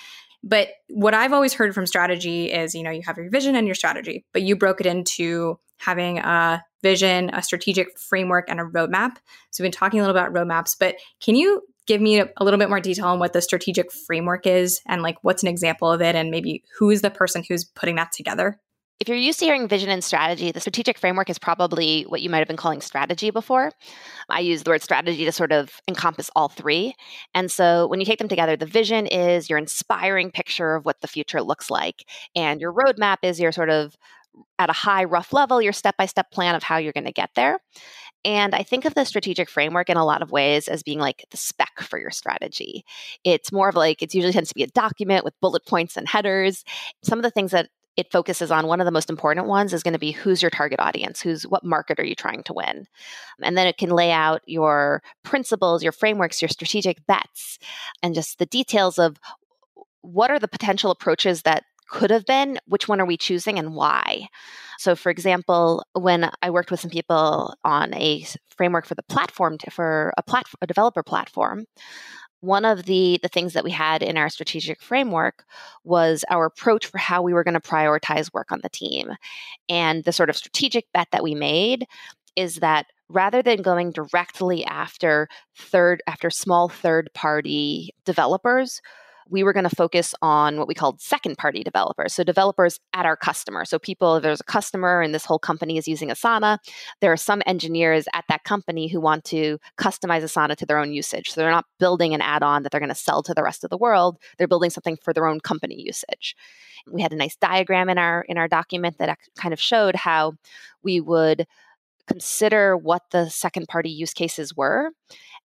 But 0.42 0.68
what 0.88 1.14
i've 1.14 1.32
always 1.32 1.54
heard 1.54 1.74
from 1.74 1.86
strategy 1.86 2.52
is 2.52 2.74
you 2.74 2.82
know 2.82 2.90
you 2.90 3.02
have 3.06 3.16
your 3.16 3.30
vision 3.30 3.56
and 3.56 3.66
your 3.66 3.74
strategy 3.74 4.24
but 4.32 4.42
you 4.42 4.56
broke 4.56 4.80
it 4.80 4.86
into 4.86 5.58
having 5.78 6.18
a 6.18 6.64
vision 6.82 7.30
a 7.32 7.42
strategic 7.42 7.98
framework 7.98 8.46
and 8.48 8.60
a 8.60 8.64
roadmap. 8.64 9.16
So 9.50 9.62
we've 9.62 9.70
been 9.70 9.78
talking 9.78 10.00
a 10.00 10.02
little 10.02 10.16
about 10.16 10.32
roadmaps 10.32 10.76
but 10.78 10.96
can 11.20 11.36
you 11.36 11.62
give 11.86 12.00
me 12.00 12.20
a, 12.20 12.28
little 12.40 12.58
bit 12.58 12.68
more 12.68 12.80
detail 12.80 13.06
on 13.06 13.18
what 13.18 13.32
the 13.32 13.42
strategic 13.42 13.92
framework 13.92 14.46
is 14.46 14.80
and 14.86 15.02
like 15.02 15.16
what's 15.22 15.42
an 15.42 15.48
example 15.48 15.90
of 15.90 16.02
it 16.02 16.14
and 16.14 16.30
maybe 16.30 16.62
who 16.78 16.90
is 16.90 17.02
the 17.02 17.10
person 17.10 17.44
who's 17.48 17.64
putting 17.64 17.96
that 17.96 18.12
together? 18.12 18.60
If 18.98 19.08
you're 19.08 19.18
used 19.18 19.40
to 19.40 19.44
hearing 19.44 19.68
vision 19.68 19.90
and 19.90 20.02
strategy, 20.02 20.52
the 20.52 20.60
strategic 20.60 20.96
framework 20.96 21.28
is 21.28 21.38
probably 21.38 22.04
what 22.04 22.22
you 22.22 22.30
might 22.30 22.38
have 22.38 22.48
been 22.48 22.56
calling 22.56 22.80
strategy 22.80 23.30
before. 23.30 23.70
I 24.30 24.40
use 24.40 24.62
the 24.62 24.70
word 24.70 24.82
strategy 24.82 25.26
to 25.26 25.32
sort 25.32 25.52
of 25.52 25.70
encompass 25.86 26.30
all 26.34 26.48
three. 26.48 26.94
And 27.34 27.50
so 27.50 27.86
when 27.88 28.00
you 28.00 28.06
take 28.06 28.18
them 28.18 28.28
together, 28.28 28.56
the 28.56 28.64
vision 28.64 29.06
is 29.06 29.50
your 29.50 29.58
inspiring 29.58 30.30
picture 30.30 30.76
of 30.76 30.86
what 30.86 31.02
the 31.02 31.08
future 31.08 31.42
looks 31.42 31.70
like, 31.70 32.06
and 32.34 32.58
your 32.58 32.72
roadmap 32.72 33.18
is 33.22 33.38
your 33.38 33.52
sort 33.52 33.68
of 33.68 33.96
at 34.58 34.70
a 34.70 34.74
high, 34.74 35.04
rough 35.04 35.32
level, 35.32 35.60
your 35.60 35.72
step 35.72 35.96
by 35.96 36.06
step 36.06 36.30
plan 36.30 36.54
of 36.54 36.62
how 36.62 36.78
you're 36.78 36.92
going 36.92 37.04
to 37.04 37.12
get 37.12 37.30
there. 37.34 37.58
And 38.26 38.56
I 38.56 38.64
think 38.64 38.84
of 38.84 38.94
the 38.94 39.04
strategic 39.04 39.48
framework 39.48 39.88
in 39.88 39.96
a 39.96 40.04
lot 40.04 40.20
of 40.20 40.32
ways 40.32 40.66
as 40.66 40.82
being 40.82 40.98
like 40.98 41.24
the 41.30 41.36
spec 41.36 41.80
for 41.80 41.96
your 41.96 42.10
strategy. 42.10 42.84
It's 43.22 43.52
more 43.52 43.68
of 43.68 43.76
like, 43.76 44.02
it 44.02 44.12
usually 44.12 44.32
tends 44.32 44.48
to 44.48 44.54
be 44.54 44.64
a 44.64 44.68
document 44.68 45.24
with 45.24 45.40
bullet 45.40 45.64
points 45.64 45.96
and 45.96 46.08
headers. 46.08 46.64
Some 47.04 47.20
of 47.20 47.22
the 47.22 47.30
things 47.30 47.52
that 47.52 47.68
it 47.96 48.10
focuses 48.10 48.50
on 48.50 48.66
one 48.66 48.80
of 48.80 48.84
the 48.84 48.90
most 48.90 49.08
important 49.08 49.46
ones 49.46 49.72
is 49.72 49.84
going 49.84 49.92
to 49.92 49.98
be 49.98 50.10
who's 50.10 50.42
your 50.42 50.50
target 50.50 50.80
audience 50.80 51.22
who's 51.22 51.44
what 51.44 51.64
market 51.64 51.98
are 51.98 52.04
you 52.04 52.14
trying 52.14 52.42
to 52.42 52.52
win 52.52 52.86
and 53.42 53.56
then 53.56 53.66
it 53.66 53.78
can 53.78 53.88
lay 53.88 54.12
out 54.12 54.42
your 54.44 55.02
principles 55.22 55.82
your 55.82 55.92
frameworks 55.92 56.42
your 56.42 56.48
strategic 56.50 57.06
bets 57.06 57.58
and 58.02 58.14
just 58.14 58.38
the 58.38 58.44
details 58.44 58.98
of 58.98 59.16
what 60.02 60.30
are 60.30 60.38
the 60.38 60.46
potential 60.46 60.90
approaches 60.90 61.40
that 61.40 61.64
could 61.88 62.10
have 62.10 62.24
been, 62.26 62.58
which 62.66 62.88
one 62.88 63.00
are 63.00 63.06
we 63.06 63.16
choosing 63.16 63.58
and 63.58 63.74
why? 63.74 64.28
So, 64.78 64.94
for 64.94 65.10
example, 65.10 65.84
when 65.94 66.30
I 66.42 66.50
worked 66.50 66.70
with 66.70 66.80
some 66.80 66.90
people 66.90 67.54
on 67.64 67.94
a 67.94 68.24
framework 68.48 68.86
for 68.86 68.94
the 68.94 69.02
platform, 69.04 69.58
to, 69.58 69.70
for 69.70 70.12
a, 70.16 70.22
plat- 70.22 70.46
a 70.60 70.66
developer 70.66 71.02
platform, 71.02 71.64
one 72.40 72.64
of 72.64 72.84
the, 72.84 73.18
the 73.22 73.28
things 73.28 73.54
that 73.54 73.64
we 73.64 73.70
had 73.70 74.02
in 74.02 74.16
our 74.16 74.28
strategic 74.28 74.82
framework 74.82 75.44
was 75.84 76.24
our 76.30 76.46
approach 76.46 76.86
for 76.86 76.98
how 76.98 77.22
we 77.22 77.32
were 77.32 77.44
going 77.44 77.54
to 77.54 77.60
prioritize 77.60 78.32
work 78.32 78.52
on 78.52 78.60
the 78.62 78.68
team. 78.68 79.12
And 79.68 80.04
the 80.04 80.12
sort 80.12 80.30
of 80.30 80.36
strategic 80.36 80.86
bet 80.92 81.08
that 81.12 81.22
we 81.22 81.34
made 81.34 81.86
is 82.36 82.56
that 82.56 82.86
rather 83.08 83.42
than 83.42 83.62
going 83.62 83.92
directly 83.92 84.64
after 84.64 85.28
third 85.56 86.02
after 86.06 86.28
small 86.28 86.68
third 86.68 87.08
party 87.14 87.94
developers 88.04 88.80
we 89.28 89.42
were 89.42 89.52
going 89.52 89.68
to 89.68 89.74
focus 89.74 90.14
on 90.22 90.58
what 90.58 90.68
we 90.68 90.74
called 90.74 91.00
second 91.00 91.36
party 91.36 91.62
developers. 91.62 92.14
So, 92.14 92.24
developers 92.24 92.78
at 92.92 93.06
our 93.06 93.16
customer. 93.16 93.64
So, 93.64 93.78
people, 93.78 94.20
there's 94.20 94.40
a 94.40 94.44
customer 94.44 95.00
and 95.00 95.14
this 95.14 95.24
whole 95.24 95.38
company 95.38 95.78
is 95.78 95.88
using 95.88 96.08
Asana. 96.08 96.58
There 97.00 97.12
are 97.12 97.16
some 97.16 97.42
engineers 97.46 98.06
at 98.14 98.24
that 98.28 98.44
company 98.44 98.88
who 98.88 99.00
want 99.00 99.24
to 99.26 99.58
customize 99.78 100.22
Asana 100.22 100.56
to 100.56 100.66
their 100.66 100.78
own 100.78 100.92
usage. 100.92 101.30
So, 101.30 101.40
they're 101.40 101.50
not 101.50 101.66
building 101.78 102.14
an 102.14 102.20
add 102.20 102.42
on 102.42 102.62
that 102.62 102.72
they're 102.72 102.80
going 102.80 102.88
to 102.88 102.94
sell 102.94 103.22
to 103.24 103.34
the 103.34 103.42
rest 103.42 103.64
of 103.64 103.70
the 103.70 103.78
world. 103.78 104.18
They're 104.38 104.48
building 104.48 104.70
something 104.70 104.96
for 105.02 105.12
their 105.12 105.26
own 105.26 105.40
company 105.40 105.80
usage. 105.80 106.36
We 106.90 107.02
had 107.02 107.12
a 107.12 107.16
nice 107.16 107.36
diagram 107.36 107.88
in 107.88 107.98
our 107.98 108.24
in 108.28 108.38
our 108.38 108.48
document 108.48 108.98
that 108.98 109.18
kind 109.36 109.52
of 109.52 109.60
showed 109.60 109.96
how 109.96 110.34
we 110.82 111.00
would 111.00 111.46
consider 112.06 112.76
what 112.76 113.02
the 113.10 113.28
second 113.28 113.66
party 113.66 113.90
use 113.90 114.14
cases 114.14 114.56
were 114.56 114.92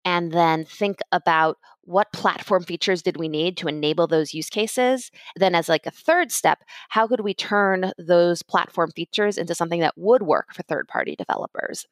and 0.08 0.32
then 0.32 0.64
think 0.64 1.00
about 1.12 1.58
what 1.82 2.14
platform 2.14 2.64
features 2.64 3.02
did 3.02 3.18
we 3.18 3.28
need 3.28 3.58
to 3.58 3.68
enable 3.68 4.08
those 4.08 4.34
use 4.34 4.50
cases 4.50 5.12
then 5.36 5.54
as 5.54 5.68
like 5.68 5.86
a 5.86 5.92
third 5.92 6.32
step 6.32 6.60
how 6.90 7.06
could 7.08 7.20
we 7.20 7.34
turn 7.34 7.92
those 7.98 8.42
platform 8.42 8.90
features 8.96 9.38
into 9.38 9.54
something 9.54 9.82
that 9.82 9.98
would 9.98 10.22
work 10.22 10.54
for 10.54 10.64
third 10.64 10.88
party 10.88 11.16
developers 11.18 11.86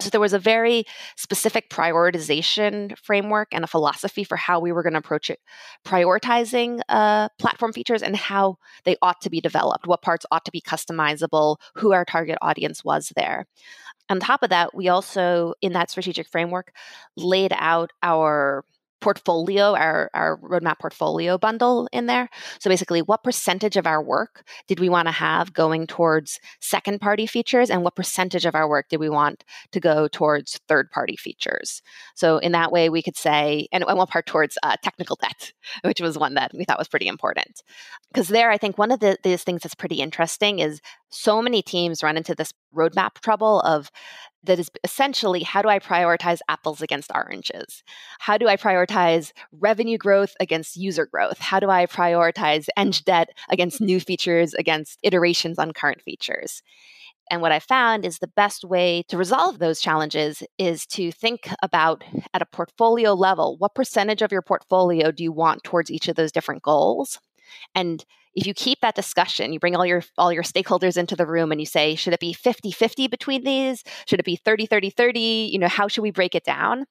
So 0.00 0.08
there 0.08 0.20
was 0.20 0.32
a 0.32 0.38
very 0.38 0.84
specific 1.16 1.68
prioritization 1.68 2.96
framework 2.98 3.48
and 3.52 3.64
a 3.64 3.68
philosophy 3.68 4.24
for 4.24 4.36
how 4.36 4.58
we 4.58 4.72
were 4.72 4.82
going 4.82 4.94
to 4.94 4.98
approach 4.98 5.28
it, 5.28 5.40
prioritizing 5.84 6.80
uh, 6.88 7.28
platform 7.38 7.72
features 7.74 8.02
and 8.02 8.16
how 8.16 8.56
they 8.84 8.96
ought 9.02 9.20
to 9.20 9.30
be 9.30 9.42
developed, 9.42 9.86
what 9.86 10.00
parts 10.00 10.24
ought 10.30 10.46
to 10.46 10.50
be 10.50 10.62
customizable, 10.62 11.56
who 11.76 11.92
our 11.92 12.06
target 12.06 12.38
audience 12.40 12.82
was 12.82 13.12
there. 13.14 13.46
On 14.10 14.20
top 14.20 14.42
of 14.42 14.50
that, 14.50 14.74
we 14.74 14.88
also, 14.88 15.54
in 15.62 15.72
that 15.72 15.90
strategic 15.90 16.28
framework, 16.28 16.72
laid 17.16 17.52
out 17.56 17.92
our 18.02 18.64
portfolio, 19.00 19.74
our, 19.74 20.10
our 20.14 20.38
roadmap 20.38 20.78
portfolio 20.78 21.38
bundle 21.38 21.88
in 21.92 22.06
there. 22.06 22.28
So 22.58 22.70
basically, 22.70 23.02
what 23.02 23.24
percentage 23.24 23.76
of 23.76 23.86
our 23.86 24.02
work 24.02 24.46
did 24.68 24.78
we 24.78 24.88
want 24.88 25.08
to 25.08 25.12
have 25.12 25.52
going 25.52 25.86
towards 25.86 26.38
second 26.60 27.00
party 27.00 27.26
features, 27.26 27.70
and 27.70 27.82
what 27.82 27.96
percentage 27.96 28.44
of 28.46 28.54
our 28.54 28.68
work 28.68 28.88
did 28.88 29.00
we 29.00 29.08
want 29.08 29.44
to 29.72 29.80
go 29.80 30.08
towards 30.08 30.60
third 30.68 30.90
party 30.90 31.16
features? 31.16 31.82
So 32.14 32.38
in 32.38 32.52
that 32.52 32.72
way, 32.72 32.88
we 32.88 33.02
could 33.02 33.16
say, 33.16 33.68
and, 33.72 33.84
one 33.84 34.06
part 34.06 34.26
towards 34.26 34.56
uh, 34.62 34.76
technical 34.82 35.16
debt, 35.20 35.52
which 35.84 36.00
was 36.00 36.18
one 36.18 36.34
that 36.34 36.52
we 36.54 36.64
thought 36.64 36.78
was 36.78 36.88
pretty 36.88 37.08
important. 37.08 37.62
Because 38.12 38.28
there, 38.28 38.50
I 38.50 38.58
think 38.58 38.78
one 38.78 38.90
of 38.90 39.00
the, 39.00 39.16
these 39.22 39.42
things 39.42 39.62
that's 39.62 39.74
pretty 39.74 40.00
interesting 40.00 40.58
is 40.58 40.80
so 41.10 41.42
many 41.42 41.62
teams 41.62 42.02
run 42.02 42.16
into 42.16 42.34
this 42.34 42.52
roadmap 42.74 43.20
trouble 43.22 43.60
of 43.60 43.90
that 44.44 44.58
is 44.58 44.70
essentially 44.84 45.42
how 45.42 45.62
do 45.62 45.68
I 45.68 45.78
prioritize 45.78 46.38
apples 46.48 46.80
against 46.80 47.10
oranges? 47.14 47.82
How 48.18 48.38
do 48.38 48.48
I 48.48 48.56
prioritize 48.56 49.32
revenue 49.52 49.98
growth 49.98 50.34
against 50.40 50.76
user 50.76 51.06
growth? 51.06 51.38
How 51.38 51.60
do 51.60 51.68
I 51.68 51.86
prioritize 51.86 52.66
eng 52.76 52.92
debt 53.04 53.30
against 53.50 53.80
new 53.80 54.00
features, 54.00 54.54
against 54.54 54.98
iterations 55.02 55.58
on 55.58 55.72
current 55.72 56.02
features? 56.02 56.62
And 57.30 57.40
what 57.40 57.52
I 57.52 57.60
found 57.60 58.04
is 58.04 58.18
the 58.18 58.26
best 58.26 58.64
way 58.64 59.04
to 59.08 59.16
resolve 59.16 59.58
those 59.58 59.80
challenges 59.80 60.42
is 60.58 60.84
to 60.86 61.12
think 61.12 61.48
about 61.62 62.02
at 62.34 62.42
a 62.42 62.46
portfolio 62.46 63.14
level 63.14 63.56
what 63.58 63.74
percentage 63.74 64.20
of 64.20 64.32
your 64.32 64.42
portfolio 64.42 65.12
do 65.12 65.22
you 65.22 65.32
want 65.32 65.62
towards 65.62 65.92
each 65.92 66.08
of 66.08 66.16
those 66.16 66.32
different 66.32 66.62
goals? 66.62 67.20
And 67.74 68.04
if 68.34 68.46
you 68.46 68.54
keep 68.54 68.80
that 68.80 68.94
discussion 68.94 69.52
you 69.52 69.58
bring 69.58 69.74
all 69.74 69.86
your 69.86 70.02
all 70.16 70.32
your 70.32 70.42
stakeholders 70.42 70.96
into 70.96 71.16
the 71.16 71.26
room 71.26 71.50
and 71.50 71.60
you 71.60 71.66
say 71.66 71.94
should 71.94 72.12
it 72.12 72.20
be 72.20 72.34
50-50 72.34 73.10
between 73.10 73.44
these? 73.44 73.82
Should 74.06 74.20
it 74.20 74.26
be 74.26 74.36
30-30-30 74.36 75.50
you 75.50 75.58
know 75.58 75.68
how 75.68 75.88
should 75.88 76.02
we 76.02 76.10
break 76.10 76.34
it 76.34 76.44
down? 76.44 76.86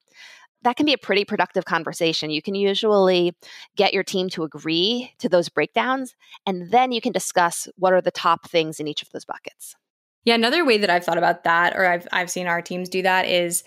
That 0.62 0.76
can 0.76 0.84
be 0.84 0.92
a 0.92 0.98
pretty 0.98 1.24
productive 1.24 1.64
conversation. 1.64 2.28
You 2.28 2.42
can 2.42 2.54
usually 2.54 3.34
get 3.76 3.94
your 3.94 4.02
team 4.02 4.28
to 4.30 4.42
agree 4.42 5.10
to 5.18 5.28
those 5.28 5.48
breakdowns 5.48 6.14
and 6.46 6.70
then 6.70 6.92
you 6.92 7.00
can 7.00 7.12
discuss 7.12 7.68
what 7.76 7.94
are 7.94 8.02
the 8.02 8.10
top 8.10 8.48
things 8.48 8.78
in 8.78 8.86
each 8.86 9.02
of 9.02 9.10
those 9.10 9.24
buckets. 9.24 9.76
Yeah 10.24 10.34
another 10.34 10.64
way 10.64 10.76
that 10.78 10.90
i've 10.90 11.04
thought 11.04 11.18
about 11.18 11.44
that 11.44 11.74
or 11.76 11.86
i've, 11.86 12.06
I've 12.12 12.30
seen 12.30 12.46
our 12.46 12.60
teams 12.60 12.88
do 12.88 13.02
that 13.02 13.26
is 13.26 13.64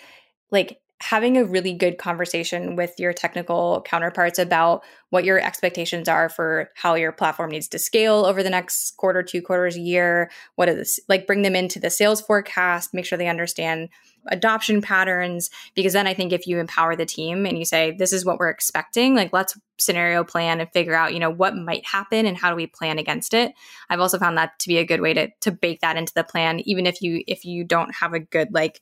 like 0.52 0.80
having 1.04 1.38
a 1.38 1.44
really 1.44 1.74
good 1.74 1.98
conversation 1.98 2.78
with 2.78 2.98
your 2.98 3.12
technical 3.12 3.82
counterparts 3.82 4.40
about 4.40 4.84
what 5.10 5.26
your 5.26 5.38
expectations 5.38 6.08
are 6.08 6.30
for 6.30 6.70
how 6.76 6.96
your 6.96 7.12
platform 7.12 7.52
needs 7.52 7.68
to 7.68 7.78
scale 7.78 8.26
over 8.26 8.42
the 8.42 8.50
next 8.50 8.96
quarter, 8.96 9.22
two 9.22 9.42
quarters, 9.42 9.76
a 9.76 9.82
year. 9.82 10.32
What 10.56 10.70
is 10.70 10.76
this? 10.78 11.00
Like 11.10 11.28
bring 11.28 11.42
them 11.42 11.58
into 11.58 11.78
the 11.78 11.90
sales 11.90 12.22
forecast, 12.22 12.94
make 12.94 13.06
sure 13.06 13.18
they 13.18 13.28
understand 13.28 13.90
adoption 14.28 14.82
patterns. 14.82 15.50
Because 15.76 15.92
then 15.92 16.08
I 16.08 16.14
think 16.14 16.32
if 16.32 16.48
you 16.48 16.58
empower 16.58 16.96
the 16.96 17.06
team 17.06 17.46
and 17.46 17.60
you 17.60 17.66
say, 17.66 17.92
this 17.92 18.14
is 18.14 18.24
what 18.24 18.40
we're 18.40 18.50
expecting, 18.50 19.14
like 19.14 19.34
let's 19.34 19.58
scenario 19.78 20.24
plan 20.24 20.62
and 20.62 20.72
figure 20.72 20.96
out, 20.96 21.14
you 21.14 21.20
know, 21.20 21.30
what 21.30 21.54
might 21.54 21.86
happen 21.86 22.26
and 22.26 22.38
how 22.38 22.50
do 22.50 22.56
we 22.56 22.66
plan 22.66 22.98
against 22.98 23.34
it. 23.34 23.52
I've 23.90 24.00
also 24.00 24.20
found 24.20 24.38
that 24.38 24.58
to 24.60 24.70
be 24.70 24.78
a 24.78 24.86
good 24.86 25.02
way 25.02 25.14
to 25.14 25.28
to 25.42 25.52
bake 25.52 25.82
that 25.82 25.98
into 25.98 26.14
the 26.16 26.24
plan, 26.24 26.62
even 26.62 26.86
if 26.86 27.02
you 27.02 27.24
if 27.28 27.44
you 27.44 27.66
don't 27.66 27.94
have 27.94 28.14
a 28.14 28.20
good 28.20 28.54
like 28.54 28.82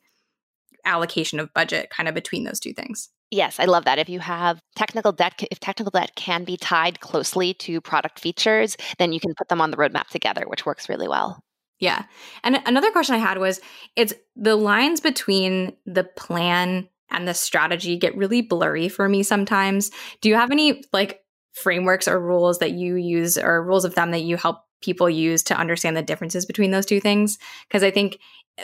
allocation 0.86 1.40
of 1.40 1.54
budget 1.54 1.90
kind 1.90 2.10
of 2.10 2.16
between 2.16 2.44
those 2.44 2.60
two 2.60 2.74
things. 2.74 3.10
Yes, 3.30 3.60
I 3.60 3.66
love 3.66 3.86
that. 3.86 3.98
If 3.98 4.10
you 4.10 4.20
have 4.20 4.62
technical 4.76 5.14
debt, 5.14 5.42
if 5.50 5.60
technical 5.60 5.92
debt 5.92 6.16
can 6.16 6.44
be 6.44 6.58
tied 6.58 7.00
closely 7.00 7.54
to 7.56 7.80
product 7.80 8.20
features, 8.20 8.76
then 9.00 9.14
you 9.14 9.22
can 9.22 9.34
put 9.36 9.48
them 9.48 9.62
on 9.62 9.72
the 9.72 9.78
roadmap 9.78 10.08
together, 10.08 10.44
which 10.48 10.66
works 10.66 10.90
really 10.90 11.08
well. 11.08 11.42
Yeah. 11.80 12.04
And 12.44 12.62
another 12.66 12.92
question 12.92 13.16
I 13.16 13.20
had 13.20 13.38
was 13.38 13.62
it's 13.96 14.14
the 14.36 14.56
lines 14.56 15.00
between 15.00 15.74
the 15.86 16.04
plan 16.04 16.90
and 17.10 17.28
the 17.28 17.34
strategy 17.34 17.98
get 17.98 18.16
really 18.16 18.42
blurry 18.42 18.90
for 18.90 19.08
me 19.08 19.24
sometimes. 19.24 19.92
Do 20.22 20.30
you 20.30 20.36
have 20.36 20.52
any 20.52 20.84
like 20.94 21.21
frameworks 21.54 22.08
or 22.08 22.20
rules 22.20 22.60
that 22.60 22.72
you 22.72 22.96
use 22.96 23.38
or 23.38 23.64
rules 23.64 23.86
of 23.86 23.94
thumb 23.94 24.12
that 24.12 24.24
you 24.24 24.38
help 24.38 24.58
people 24.82 25.10
use 25.10 25.44
to 25.44 25.56
understand 25.58 25.96
the 25.96 26.02
differences 26.02 26.46
between 26.46 26.72
those 26.72 26.86
two 26.86 27.00
things? 27.00 27.38
Because 27.68 27.84
I 27.84 27.92
think 27.92 28.18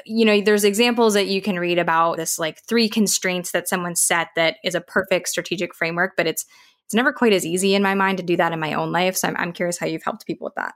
you 0.05 0.25
know 0.25 0.41
there's 0.41 0.63
examples 0.63 1.13
that 1.13 1.27
you 1.27 1.41
can 1.41 1.59
read 1.59 1.79
about 1.79 2.17
this 2.17 2.37
like 2.37 2.61
three 2.67 2.89
constraints 2.89 3.51
that 3.51 3.67
someone 3.67 3.95
set 3.95 4.29
that 4.35 4.57
is 4.63 4.75
a 4.75 4.81
perfect 4.81 5.29
strategic 5.29 5.73
framework 5.73 6.13
but 6.17 6.27
it's 6.27 6.45
it's 6.85 6.93
never 6.93 7.13
quite 7.13 7.33
as 7.33 7.45
easy 7.45 7.73
in 7.73 7.81
my 7.81 7.95
mind 7.95 8.17
to 8.17 8.23
do 8.23 8.37
that 8.37 8.51
in 8.51 8.59
my 8.59 8.73
own 8.73 8.91
life 8.91 9.15
so 9.15 9.27
i'm, 9.27 9.37
I'm 9.37 9.53
curious 9.53 9.77
how 9.77 9.87
you've 9.87 10.03
helped 10.03 10.27
people 10.27 10.45
with 10.45 10.55
that 10.55 10.73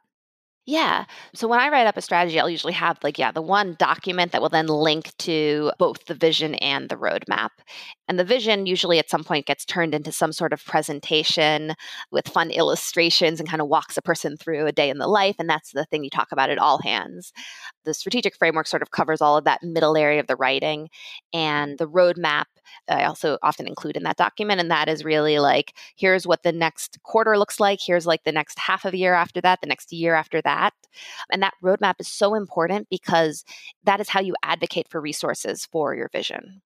yeah. 0.67 1.06
So 1.34 1.47
when 1.47 1.60
I 1.60 1.69
write 1.69 1.88
up 1.88 1.97
a 1.97 2.02
strategy, 2.02 2.39
I'll 2.39 2.50
usually 2.50 2.74
have 2.74 3.00
like, 3.04 3.17
yeah, 3.17 3.32
the 3.32 3.41
one 3.41 3.76
document 3.80 4.32
that 4.32 4.41
will 4.41 4.50
then 4.50 4.67
link 4.67 5.12
to 5.19 5.71
both 5.80 6.06
the 6.06 6.13
vision 6.13 6.54
and 6.56 6.88
the 6.88 6.97
roadmap. 6.97 7.50
And 8.08 8.19
the 8.19 8.24
vision 8.24 8.67
usually 8.67 9.00
at 9.00 9.10
some 9.10 9.24
point 9.24 9.47
gets 9.47 9.65
turned 9.65 9.95
into 9.95 10.12
some 10.12 10.32
sort 10.32 10.54
of 10.54 10.63
presentation 10.63 11.74
with 12.12 12.28
fun 12.28 12.52
illustrations 12.52 13.39
and 13.39 13.50
kind 13.50 13.62
of 13.62 13.69
walks 13.69 13.97
a 13.97 14.04
person 14.04 14.38
through 14.38 14.67
a 14.67 14.71
day 14.71 14.89
in 14.89 15.00
the 15.00 15.08
life. 15.08 15.36
And 15.39 15.50
that's 15.50 15.71
the 15.71 15.86
thing 15.86 16.04
you 16.04 16.12
talk 16.12 16.32
about 16.32 16.52
at 16.52 16.60
all 16.60 16.78
hands. 16.78 17.34
The 17.84 17.95
strategic 17.95 18.36
framework 18.36 18.67
sort 18.67 18.84
of 18.84 18.91
covers 18.91 19.21
all 19.21 19.38
of 19.38 19.45
that 19.45 19.63
middle 19.63 19.97
area 19.97 20.19
of 20.19 20.28
the 20.28 20.36
writing. 20.36 20.89
And 21.34 21.80
the 21.80 21.88
roadmap 21.88 22.45
I 22.89 23.04
also 23.06 23.38
often 23.43 23.67
include 23.67 23.97
in 23.97 24.04
that 24.04 24.17
document. 24.17 24.60
And 24.60 24.71
that 24.71 24.89
is 24.89 25.06
really 25.06 25.39
like, 25.39 25.74
here's 25.95 26.28
what 26.28 26.43
the 26.43 26.52
next 26.52 27.02
quarter 27.04 27.38
looks 27.38 27.60
like. 27.60 27.80
Here's 27.82 28.06
like 28.06 28.24
the 28.24 28.32
next 28.32 28.60
half 28.60 28.86
of 28.86 28.93
a 28.93 28.97
year 28.97 29.13
after 29.13 29.41
that, 29.41 29.60
the 29.62 29.67
next 29.67 29.91
year 29.91 30.15
after 30.15 30.41
that. 30.41 30.50
And 31.31 31.41
that 31.41 31.53
roadmap 31.63 31.95
is 31.99 32.07
so 32.07 32.35
important 32.35 32.87
because 32.89 33.43
that 33.83 33.99
is 33.99 34.09
how 34.09 34.21
you 34.21 34.35
advocate 34.43 34.87
for 34.89 35.01
resources 35.01 35.65
for 35.65 35.95
your 35.95 36.09
vision. 36.11 36.61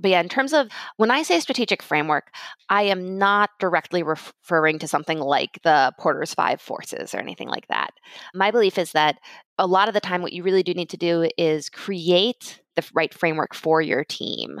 But 0.00 0.10
yeah, 0.12 0.20
in 0.20 0.28
terms 0.28 0.52
of 0.52 0.68
when 0.96 1.10
I 1.10 1.22
say 1.22 1.40
strategic 1.40 1.82
framework, 1.82 2.30
I 2.68 2.84
am 2.84 3.18
not 3.18 3.50
directly 3.58 4.02
referring 4.02 4.78
to 4.80 4.88
something 4.88 5.18
like 5.18 5.58
the 5.64 5.92
Porter's 5.98 6.34
Five 6.34 6.60
Forces 6.60 7.14
or 7.14 7.18
anything 7.18 7.48
like 7.48 7.66
that. 7.68 7.90
My 8.34 8.50
belief 8.50 8.78
is 8.78 8.92
that 8.92 9.16
a 9.58 9.66
lot 9.66 9.88
of 9.88 9.94
the 9.94 10.00
time, 10.00 10.22
what 10.22 10.32
you 10.32 10.42
really 10.42 10.62
do 10.62 10.74
need 10.74 10.90
to 10.90 10.96
do 10.96 11.28
is 11.36 11.68
create 11.68 12.60
the 12.76 12.88
right 12.94 13.12
framework 13.12 13.54
for 13.54 13.82
your 13.82 14.04
team. 14.04 14.60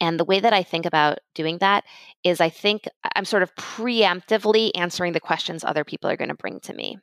And 0.00 0.20
the 0.20 0.24
way 0.24 0.40
that 0.40 0.52
I 0.52 0.62
think 0.62 0.84
about 0.84 1.18
doing 1.34 1.58
that 1.58 1.84
is 2.22 2.40
I 2.40 2.50
think 2.50 2.86
I'm 3.14 3.24
sort 3.24 3.42
of 3.42 3.54
preemptively 3.54 4.70
answering 4.74 5.12
the 5.12 5.20
questions 5.20 5.64
other 5.64 5.84
people 5.84 6.10
are 6.10 6.16
going 6.16 6.28
to 6.28 6.34
bring 6.34 6.60
to 6.60 6.74
me. 6.74 6.98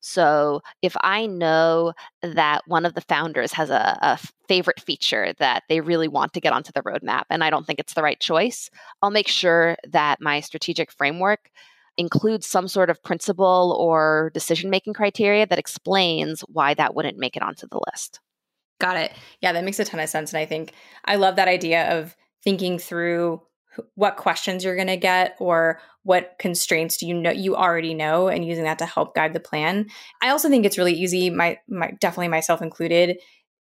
So 0.00 0.62
if 0.82 0.96
I 1.00 1.26
know 1.26 1.92
that 2.22 2.62
one 2.66 2.86
of 2.86 2.94
the 2.94 3.00
founders 3.02 3.52
has 3.52 3.70
a, 3.70 3.98
a, 4.02 4.18
favorite 4.48 4.80
feature 4.80 5.32
that 5.38 5.62
they 5.68 5.80
really 5.80 6.08
want 6.08 6.32
to 6.32 6.40
get 6.40 6.52
onto 6.52 6.72
the 6.72 6.82
roadmap 6.82 7.22
and 7.30 7.44
I 7.44 7.50
don't 7.50 7.64
think 7.64 7.78
it's 7.78 7.94
the 7.94 8.02
right 8.02 8.18
choice, 8.18 8.68
I'll 9.00 9.10
make 9.10 9.28
sure 9.28 9.76
that 9.88 10.20
my 10.20 10.40
strategic 10.40 10.90
framework 10.90 11.50
includes 11.96 12.46
some 12.46 12.66
sort 12.66 12.90
of 12.90 13.00
principle 13.04 13.76
or 13.78 14.32
decision 14.34 14.68
making 14.68 14.94
criteria 14.94 15.46
that 15.46 15.58
explains 15.58 16.40
why 16.48 16.74
that 16.74 16.96
wouldn't 16.96 17.16
make 17.16 17.36
it 17.36 17.42
onto 17.42 17.68
the 17.68 17.80
list. 17.92 18.18
Got 18.80 18.96
it. 18.96 19.12
Yeah, 19.40 19.52
that 19.52 19.62
makes 19.62 19.78
a 19.78 19.84
ton 19.84 20.00
of 20.00 20.08
sense. 20.08 20.32
And 20.32 20.40
I 20.40 20.46
think 20.46 20.72
I 21.04 21.16
love 21.16 21.36
that 21.36 21.46
idea 21.46 21.98
of 21.98 22.16
thinking 22.42 22.78
through 22.78 23.42
what 23.94 24.16
questions 24.16 24.64
you're 24.64 24.76
going 24.76 24.88
to 24.88 24.96
get 24.96 25.36
or 25.38 25.80
what 26.02 26.34
constraints 26.38 26.96
do 26.96 27.06
you 27.06 27.14
know 27.14 27.30
you 27.30 27.54
already 27.54 27.94
know 27.94 28.28
and 28.28 28.44
using 28.44 28.64
that 28.64 28.78
to 28.78 28.86
help 28.86 29.14
guide 29.14 29.32
the 29.32 29.40
plan. 29.40 29.88
I 30.22 30.30
also 30.30 30.48
think 30.48 30.64
it's 30.64 30.78
really 30.78 30.94
easy 30.94 31.30
my 31.30 31.58
my 31.68 31.92
definitely 32.00 32.28
myself 32.28 32.62
included 32.62 33.18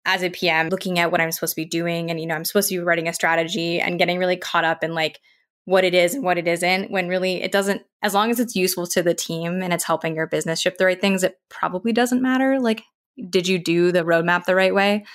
as 0.05 0.23
a 0.23 0.29
PM 0.29 0.69
looking 0.69 0.99
at 0.99 1.11
what 1.11 1.19
I'm 1.19 1.31
supposed 1.31 1.53
to 1.53 1.61
be 1.61 1.65
doing 1.65 2.09
and 2.09 2.19
you 2.19 2.27
know 2.27 2.35
I'm 2.35 2.45
supposed 2.45 2.69
to 2.69 2.75
be 2.75 2.83
writing 2.83 3.07
a 3.07 3.13
strategy 3.13 3.79
and 3.79 3.99
getting 3.99 4.19
really 4.19 4.37
caught 4.37 4.65
up 4.65 4.83
in 4.83 4.93
like 4.93 5.19
what 5.65 5.83
it 5.83 5.93
is 5.93 6.13
and 6.13 6.23
what 6.23 6.37
it 6.37 6.47
isn't 6.47 6.91
when 6.91 7.09
really 7.09 7.41
it 7.41 7.51
doesn't 7.51 7.81
as 8.01 8.13
long 8.13 8.29
as 8.29 8.39
it's 8.39 8.55
useful 8.55 8.87
to 8.87 9.03
the 9.03 9.13
team 9.13 9.61
and 9.61 9.73
it's 9.73 9.83
helping 9.83 10.15
your 10.15 10.27
business 10.27 10.61
ship 10.61 10.77
the 10.77 10.85
right 10.85 11.01
things 11.01 11.23
it 11.23 11.39
probably 11.49 11.91
doesn't 11.91 12.21
matter 12.21 12.59
like 12.59 12.83
did 13.29 13.47
you 13.47 13.57
do 13.57 13.91
the 13.91 14.03
roadmap 14.03 14.45
the 14.45 14.55
right 14.55 14.73
way? 14.73 15.05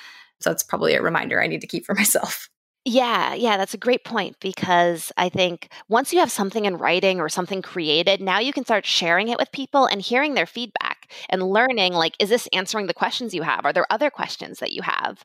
So 0.40 0.50
that's 0.50 0.62
probably 0.62 0.94
a 0.94 1.02
reminder 1.02 1.40
I 1.40 1.46
need 1.46 1.60
to 1.60 1.66
keep 1.66 1.86
for 1.86 1.94
myself. 1.96 2.48
Yeah, 2.84 3.34
yeah, 3.34 3.56
that's 3.56 3.74
a 3.74 3.78
great 3.78 4.04
point 4.04 4.36
because 4.40 5.12
I 5.16 5.28
think 5.28 5.68
once 5.88 6.12
you 6.12 6.18
have 6.18 6.32
something 6.32 6.64
in 6.64 6.76
writing 6.78 7.20
or 7.20 7.28
something 7.28 7.62
created, 7.62 8.20
now 8.20 8.40
you 8.40 8.52
can 8.52 8.64
start 8.64 8.84
sharing 8.84 9.28
it 9.28 9.38
with 9.38 9.52
people 9.52 9.86
and 9.86 10.00
hearing 10.02 10.34
their 10.34 10.46
feedback 10.46 11.08
and 11.30 11.42
learning 11.44 11.92
like 11.92 12.16
is 12.18 12.28
this 12.28 12.48
answering 12.52 12.88
the 12.88 12.94
questions 12.94 13.34
you 13.34 13.42
have? 13.42 13.64
Are 13.64 13.72
there 13.72 13.86
other 13.90 14.10
questions 14.10 14.58
that 14.58 14.72
you 14.72 14.82
have? 14.82 15.24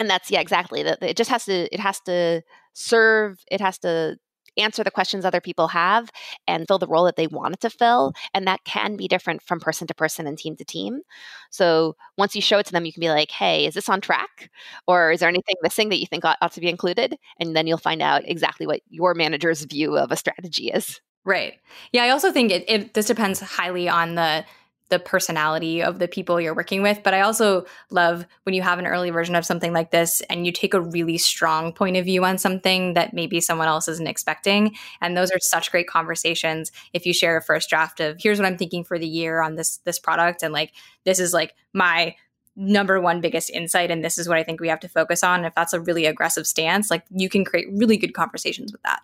And 0.00 0.10
that's 0.10 0.30
yeah, 0.30 0.40
exactly. 0.40 0.82
That 0.84 1.02
it 1.02 1.16
just 1.16 1.30
has 1.30 1.44
to 1.46 1.74
it 1.74 1.80
has 1.80 2.00
to 2.02 2.42
serve, 2.74 3.44
it 3.50 3.60
has 3.60 3.78
to 3.80 4.18
answer 4.58 4.84
the 4.84 4.90
questions 4.90 5.24
other 5.24 5.40
people 5.40 5.68
have 5.68 6.10
and 6.46 6.66
fill 6.66 6.78
the 6.78 6.86
role 6.86 7.04
that 7.04 7.16
they 7.16 7.26
wanted 7.26 7.60
to 7.60 7.70
fill. 7.70 8.12
And 8.34 8.46
that 8.46 8.64
can 8.64 8.96
be 8.96 9.08
different 9.08 9.42
from 9.42 9.60
person 9.60 9.86
to 9.88 9.94
person 9.94 10.26
and 10.26 10.38
team 10.38 10.56
to 10.56 10.64
team. 10.64 11.02
So 11.50 11.96
once 12.16 12.34
you 12.34 12.42
show 12.42 12.58
it 12.58 12.66
to 12.66 12.72
them, 12.72 12.84
you 12.84 12.92
can 12.92 13.00
be 13.00 13.10
like, 13.10 13.30
hey, 13.30 13.66
is 13.66 13.74
this 13.74 13.88
on 13.88 14.00
track? 14.00 14.50
Or 14.86 15.12
is 15.12 15.20
there 15.20 15.28
anything 15.28 15.56
missing 15.62 15.88
that 15.90 16.00
you 16.00 16.06
think 16.06 16.24
ought, 16.24 16.38
ought 16.40 16.52
to 16.52 16.60
be 16.60 16.68
included? 16.68 17.16
And 17.40 17.56
then 17.56 17.66
you'll 17.66 17.78
find 17.78 18.02
out 18.02 18.22
exactly 18.24 18.66
what 18.66 18.80
your 18.88 19.14
manager's 19.14 19.64
view 19.64 19.96
of 19.96 20.10
a 20.12 20.16
strategy 20.16 20.70
is. 20.70 21.00
Right. 21.24 21.54
Yeah, 21.92 22.04
I 22.04 22.10
also 22.10 22.30
think 22.30 22.52
it, 22.52 22.64
it 22.68 22.94
this 22.94 23.06
depends 23.06 23.40
highly 23.40 23.88
on 23.88 24.14
the 24.14 24.44
the 24.88 24.98
personality 24.98 25.82
of 25.82 25.98
the 25.98 26.06
people 26.06 26.40
you're 26.40 26.54
working 26.54 26.82
with. 26.82 27.00
But 27.02 27.12
I 27.12 27.22
also 27.22 27.66
love 27.90 28.24
when 28.44 28.54
you 28.54 28.62
have 28.62 28.78
an 28.78 28.86
early 28.86 29.10
version 29.10 29.34
of 29.34 29.44
something 29.44 29.72
like 29.72 29.90
this 29.90 30.20
and 30.30 30.46
you 30.46 30.52
take 30.52 30.74
a 30.74 30.80
really 30.80 31.18
strong 31.18 31.72
point 31.72 31.96
of 31.96 32.04
view 32.04 32.24
on 32.24 32.38
something 32.38 32.94
that 32.94 33.12
maybe 33.12 33.40
someone 33.40 33.66
else 33.66 33.88
isn't 33.88 34.06
expecting. 34.06 34.76
And 35.00 35.16
those 35.16 35.30
are 35.32 35.40
such 35.40 35.70
great 35.70 35.88
conversations 35.88 36.70
if 36.92 37.04
you 37.04 37.12
share 37.12 37.36
a 37.36 37.42
first 37.42 37.68
draft 37.68 37.98
of 38.00 38.16
here's 38.20 38.38
what 38.38 38.46
I'm 38.46 38.58
thinking 38.58 38.84
for 38.84 38.98
the 38.98 39.08
year 39.08 39.42
on 39.42 39.56
this 39.56 39.78
this 39.78 39.98
product 39.98 40.42
and 40.42 40.52
like 40.52 40.72
this 41.04 41.18
is 41.18 41.32
like 41.32 41.54
my 41.72 42.14
number 42.54 43.00
one 43.00 43.20
biggest 43.20 43.50
insight 43.50 43.90
and 43.90 44.04
this 44.04 44.18
is 44.18 44.28
what 44.28 44.38
I 44.38 44.42
think 44.42 44.60
we 44.60 44.68
have 44.68 44.80
to 44.80 44.88
focus 44.88 45.22
on. 45.22 45.44
If 45.44 45.54
that's 45.54 45.72
a 45.72 45.80
really 45.80 46.06
aggressive 46.06 46.46
stance, 46.46 46.90
like 46.90 47.04
you 47.10 47.28
can 47.28 47.44
create 47.44 47.66
really 47.72 47.96
good 47.96 48.14
conversations 48.14 48.72
with 48.72 48.82
that. 48.82 49.00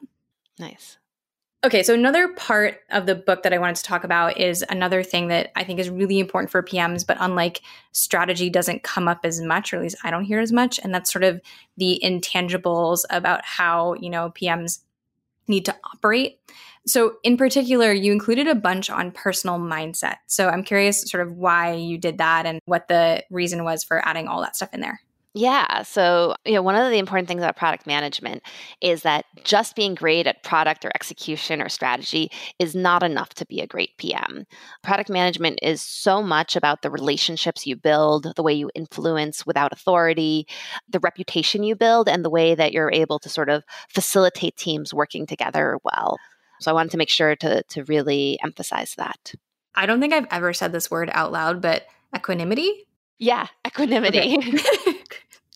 Nice. 0.59 0.99
Okay, 1.64 1.85
so 1.85 1.94
another 1.94 2.27
part 2.27 2.81
of 2.90 3.07
the 3.07 3.14
book 3.14 3.44
that 3.44 3.53
I 3.53 3.59
wanted 3.59 3.77
to 3.77 3.85
talk 3.85 4.03
about 4.03 4.37
is 4.37 4.64
another 4.68 5.05
thing 5.05 5.29
that 5.29 5.53
I 5.55 5.62
think 5.62 5.79
is 5.79 5.88
really 5.88 6.18
important 6.18 6.51
for 6.51 6.61
PMs, 6.61 7.07
but 7.07 7.16
unlike 7.20 7.61
strategy, 7.92 8.51
doesn't 8.51 8.83
come 8.83 9.07
up 9.07 9.20
as 9.22 9.40
much, 9.40 9.72
or 9.72 9.77
at 9.77 9.83
least 9.83 9.96
I 10.03 10.11
don't 10.11 10.25
hear 10.25 10.40
as 10.40 10.51
much. 10.51 10.81
And 10.83 10.92
that's 10.92 11.12
sort 11.12 11.22
of 11.22 11.40
the 11.77 12.01
intangibles 12.03 13.05
about 13.11 13.44
how, 13.44 13.94
you 13.94 14.11
know, 14.11 14.31
PMs 14.31 14.81
need 15.46 15.64
to 15.66 15.77
operate. 15.94 16.40
So, 16.85 17.14
in 17.22 17.37
particular, 17.37 17.92
you 17.92 18.11
included 18.11 18.48
a 18.48 18.57
bunch 18.57 18.90
on 18.90 19.12
personal 19.12 19.61
mindset. 19.61 20.16
So, 20.27 20.48
I'm 20.48 20.64
curious 20.64 21.09
sort 21.09 21.25
of 21.25 21.37
why 21.37 21.75
you 21.75 21.96
did 21.96 22.18
that 22.18 22.44
and 22.44 22.59
what 22.64 22.88
the 22.88 23.22
reason 23.31 23.62
was 23.62 23.85
for 23.85 24.05
adding 24.05 24.27
all 24.27 24.40
that 24.40 24.57
stuff 24.57 24.75
in 24.75 24.81
there. 24.81 25.01
Yeah. 25.35 25.83
So, 25.83 26.35
you 26.45 26.53
know, 26.53 26.61
one 26.61 26.75
of 26.75 26.90
the 26.90 26.99
important 26.99 27.27
things 27.27 27.40
about 27.40 27.57
product 27.57 27.87
management 27.87 28.42
is 28.83 29.01
that 29.03 29.25
just 29.45 29.75
being 29.75 29.95
great 29.95 30.27
at 30.27 30.42
product 30.42 30.85
or 30.85 30.92
execution 30.95 31.62
or 31.62 31.71
strategy 31.71 32.31
is 32.59 32.75
not 32.75 33.03
enough 33.03 33.31
to 33.35 33.47
be 33.47 33.61
a 33.61 33.66
great 33.66 33.97
PM. 33.97 34.45
Product 34.83 35.09
management 35.09 35.59
is 35.62 35.81
so 35.81 36.23
much 36.23 36.55
about 36.55 36.83
the 36.83 36.90
relationships 36.90 37.66
you 37.66 37.77
build, 37.77 38.31
the 38.37 38.42
way 38.42 38.53
you 38.53 38.71
influence 38.75 39.47
without 39.47 39.73
authority, 39.73 40.47
the 40.87 41.01
reputation 41.01 41.62
you 41.62 41.77
build, 41.77 42.11
and 42.11 42.23
the 42.23 42.31
way 42.31 42.55
that 42.55 42.73
you're 42.73 42.92
able 42.92 43.18
to 43.18 43.31
sort 43.31 43.49
of 43.49 43.64
facilitate 43.88 44.57
teams 44.57 44.92
working 44.92 45.27
together 45.27 45.79
well. 45.83 46.18
So, 46.61 46.71
I 46.71 46.75
wanted 46.75 46.92
to 46.92 46.99
make 46.99 47.09
sure 47.09 47.35
to, 47.37 47.62
to 47.62 47.85
really 47.85 48.38
emphasize 48.45 48.95
that. 48.97 49.33
I 49.75 49.87
don't 49.87 50.01
think 50.01 50.12
I've 50.12 50.29
ever 50.31 50.53
said 50.53 50.73
this 50.73 50.90
word 50.90 51.11
out 51.14 51.33
loud, 51.33 51.62
but 51.62 51.87
equanimity 52.14 52.87
yeah, 53.23 53.47
equanimity. 53.64 54.37
Okay. 54.37 54.59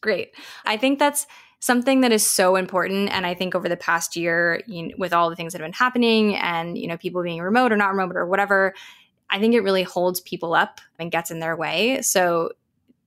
Great. 0.00 0.32
I 0.64 0.76
think 0.76 0.98
that's 0.98 1.26
something 1.60 2.02
that 2.02 2.12
is 2.12 2.24
so 2.24 2.56
important 2.56 3.08
and 3.10 3.26
i 3.26 3.34
think 3.34 3.54
over 3.54 3.68
the 3.68 3.76
past 3.76 4.14
year 4.14 4.60
you 4.66 4.88
know, 4.88 4.94
with 4.98 5.12
all 5.12 5.30
the 5.30 5.36
things 5.36 5.52
that 5.52 5.60
have 5.60 5.66
been 5.66 5.72
happening 5.72 6.36
and 6.36 6.76
you 6.76 6.86
know 6.86 6.96
people 6.96 7.22
being 7.22 7.40
remote 7.40 7.72
or 7.72 7.76
not 7.76 7.94
remote 7.94 8.16
or 8.16 8.26
whatever 8.26 8.74
i 9.30 9.38
think 9.38 9.54
it 9.54 9.60
really 9.60 9.82
holds 9.82 10.20
people 10.20 10.54
up 10.54 10.80
and 10.98 11.10
gets 11.10 11.30
in 11.30 11.40
their 11.40 11.56
way 11.56 12.00
so 12.02 12.50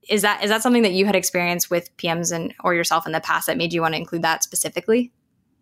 is 0.08 0.22
that 0.22 0.42
is 0.42 0.50
that 0.50 0.62
something 0.62 0.82
that 0.82 0.92
you 0.92 1.06
had 1.06 1.14
experienced 1.14 1.70
with 1.70 1.96
pms 1.96 2.34
and 2.34 2.52
or 2.64 2.74
yourself 2.74 3.06
in 3.06 3.12
the 3.12 3.20
past 3.20 3.46
that 3.46 3.56
made 3.56 3.72
you 3.72 3.80
want 3.80 3.94
to 3.94 3.98
include 3.98 4.22
that 4.22 4.42
specifically 4.42 5.12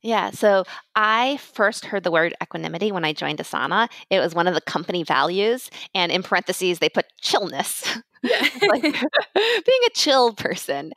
yeah. 0.03 0.31
So 0.31 0.65
I 0.95 1.39
first 1.39 1.87
heard 1.87 2.05
the 2.05 2.11
word 2.11 2.35
equanimity 2.43 2.93
when 2.93 3.05
I 3.05 3.13
joined 3.13 3.39
Asana. 3.39 3.89
It 4.11 4.21
was 4.21 4.35
one 4.35 4.47
of 4.47 4.55
the 4.55 4.61
company 4.61 5.03
values. 5.03 5.71
And 5.95 6.13
in 6.13 6.23
parentheses, 6.23 6.79
they 6.79 6.89
put 6.89 7.07
chillness, 7.21 7.99
like 8.69 8.83
being 8.83 9.81
a 9.87 9.91
chill 9.95 10.33
person. 10.35 10.93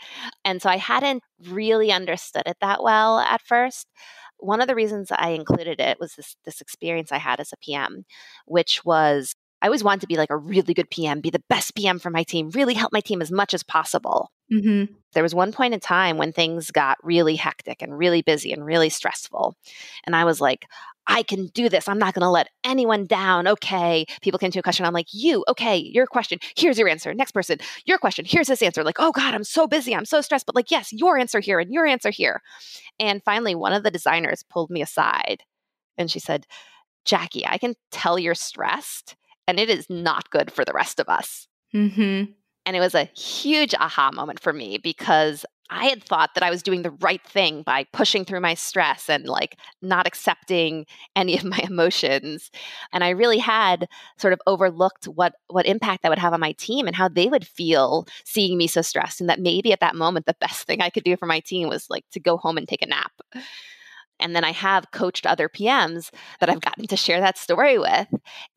And 0.46 0.62
so 0.62 0.70
I 0.70 0.78
hadn't 0.78 1.24
really 1.50 1.92
understood 1.92 2.44
it 2.46 2.58
that 2.62 2.84
well 2.84 3.20
at 3.20 3.42
first. 3.42 3.88
One 4.38 4.62
of 4.62 4.68
the 4.68 4.76
reasons 4.76 5.10
I 5.12 5.30
included 5.30 5.80
it 5.80 6.00
was 6.00 6.16
this, 6.16 6.36
this 6.46 6.62
experience 6.62 7.12
I 7.12 7.18
had 7.20 7.40
as 7.40 7.52
a 7.54 7.58
PM, 7.58 8.06
which 8.46 8.84
was 8.84 9.36
I 9.62 9.68
always 9.68 9.84
wanted 9.84 10.02
to 10.02 10.08
be 10.08 10.18
like 10.18 10.32
a 10.32 10.38
really 10.38 10.74
good 10.74 10.90
PM, 10.90 11.22
be 11.22 11.30
the 11.30 11.44
best 11.50 11.76
PM 11.76 12.00
for 12.00 12.10
my 12.10 12.24
team, 12.24 12.50
really 12.50 12.74
help 12.74 12.92
my 12.92 13.00
team 13.00 13.22
as 13.22 13.32
much 13.32 13.54
as 13.54 13.64
possible. 13.64 14.32
Mm-hmm. 14.52 14.94
There 15.14 15.24
was 15.24 15.36
one 15.36 15.52
point 15.52 15.74
in 15.74 15.80
time 15.80 16.18
when 16.18 16.34
things 16.34 16.72
got 16.72 16.98
really 17.04 17.36
hectic 17.36 17.82
and 17.82 17.98
really 17.98 18.22
busy 18.22 18.52
and 18.52 18.66
really 18.66 18.90
stressful. 18.90 19.56
And 20.06 20.16
I 20.16 20.26
was 20.26 20.42
like, 20.42 20.66
I 21.08 21.24
can 21.24 21.48
do 21.48 21.68
this. 21.68 21.88
I'm 21.88 21.98
not 21.98 22.14
going 22.14 22.24
to 22.24 22.30
let 22.30 22.50
anyone 22.64 23.06
down. 23.06 23.48
Okay. 23.48 24.06
People 24.22 24.40
came 24.40 24.52
to 24.52 24.60
a 24.60 24.64
question. 24.64 24.86
I'm 24.86 24.94
like, 24.94 25.08
you, 25.12 25.44
okay, 25.48 25.78
your 25.78 26.06
question. 26.06 26.40
Here's 26.56 26.78
your 26.78 26.88
answer. 26.88 27.14
Next 27.14 27.32
person, 27.32 27.60
your 27.86 27.98
question. 27.98 28.26
Here's 28.26 28.48
this 28.48 28.62
answer. 28.62 28.84
Like, 28.84 29.00
oh 29.00 29.12
God, 29.12 29.34
I'm 29.34 29.44
so 29.44 29.68
busy. 29.68 29.96
I'm 29.96 30.06
so 30.06 30.22
stressed. 30.22 30.46
But 30.46 30.56
like, 30.56 30.72
yes, 30.72 30.94
your 30.94 31.18
answer 31.18 31.40
here 31.40 31.60
and 31.60 31.74
your 31.74 31.86
answer 31.86 32.12
here. 32.12 32.42
And 33.00 33.22
finally, 33.24 33.56
one 33.56 33.74
of 33.74 33.84
the 33.84 33.92
designers 33.92 34.44
pulled 34.50 34.70
me 34.70 34.82
aside 34.82 35.44
and 35.98 36.10
she 36.10 36.20
said, 36.20 36.46
Jackie, 37.04 37.46
I 37.48 37.58
can 37.58 37.76
tell 37.92 38.20
you're 38.20 38.36
stressed 38.36 39.16
and 39.52 39.60
it 39.60 39.70
is 39.70 39.90
not 39.90 40.30
good 40.30 40.50
for 40.50 40.64
the 40.64 40.72
rest 40.72 40.98
of 40.98 41.10
us. 41.10 41.46
Mm-hmm. 41.76 42.32
And 42.66 42.76
it 42.76 42.80
was 42.80 42.96
a 42.96 43.04
huge 43.04 43.76
aha 43.76 44.12
moment 44.14 44.40
for 44.40 44.54
me 44.54 44.78
because 44.78 45.46
I 45.70 45.86
had 45.86 46.02
thought 46.02 46.32
that 46.36 46.44
I 46.44 46.50
was 46.50 46.64
doing 46.64 46.84
the 46.84 46.92
right 46.92 47.22
thing 47.26 47.62
by 47.64 47.86
pushing 47.92 48.24
through 48.24 48.40
my 48.40 48.54
stress 48.54 49.10
and 49.10 49.26
like 49.26 49.58
not 49.82 50.08
accepting 50.08 50.86
any 51.18 51.38
of 51.38 51.44
my 51.56 51.60
emotions. 51.64 52.50
And 52.94 53.04
I 53.04 53.10
really 53.10 53.40
had 53.40 53.90
sort 54.18 54.32
of 54.32 54.40
overlooked 54.48 55.06
what 55.06 55.34
what 55.50 55.66
impact 55.66 56.04
that 56.04 56.10
would 56.10 56.20
have 56.20 56.34
on 56.34 56.40
my 56.40 56.54
team 56.54 56.88
and 56.88 56.96
how 56.96 57.10
they 57.10 57.28
would 57.28 57.46
feel 57.46 58.08
seeing 58.24 58.58
me 58.58 58.68
so 58.68 58.82
stressed 58.82 59.20
and 59.20 59.30
that 59.30 59.42
maybe 59.42 59.74
at 59.74 59.82
that 59.82 59.96
moment 59.98 60.28
the 60.28 60.36
best 60.40 60.66
thing 60.66 60.80
I 60.80 60.90
could 60.90 61.04
do 61.04 61.18
for 61.18 61.26
my 61.26 61.42
team 61.42 61.68
was 61.68 61.90
like 61.90 62.06
to 62.12 62.22
go 62.22 62.38
home 62.38 62.58
and 62.58 62.70
take 62.70 62.82
a 62.82 62.88
nap. 62.88 63.12
And 64.22 64.36
then 64.36 64.44
I 64.44 64.52
have 64.52 64.92
coached 64.92 65.26
other 65.26 65.50
PMs 65.50 66.10
that 66.40 66.50
I've 66.50 66.62
gotten 66.62 66.88
to 66.88 66.96
share 66.96 67.20
that 67.20 67.38
story 67.38 67.78
with, 67.78 68.08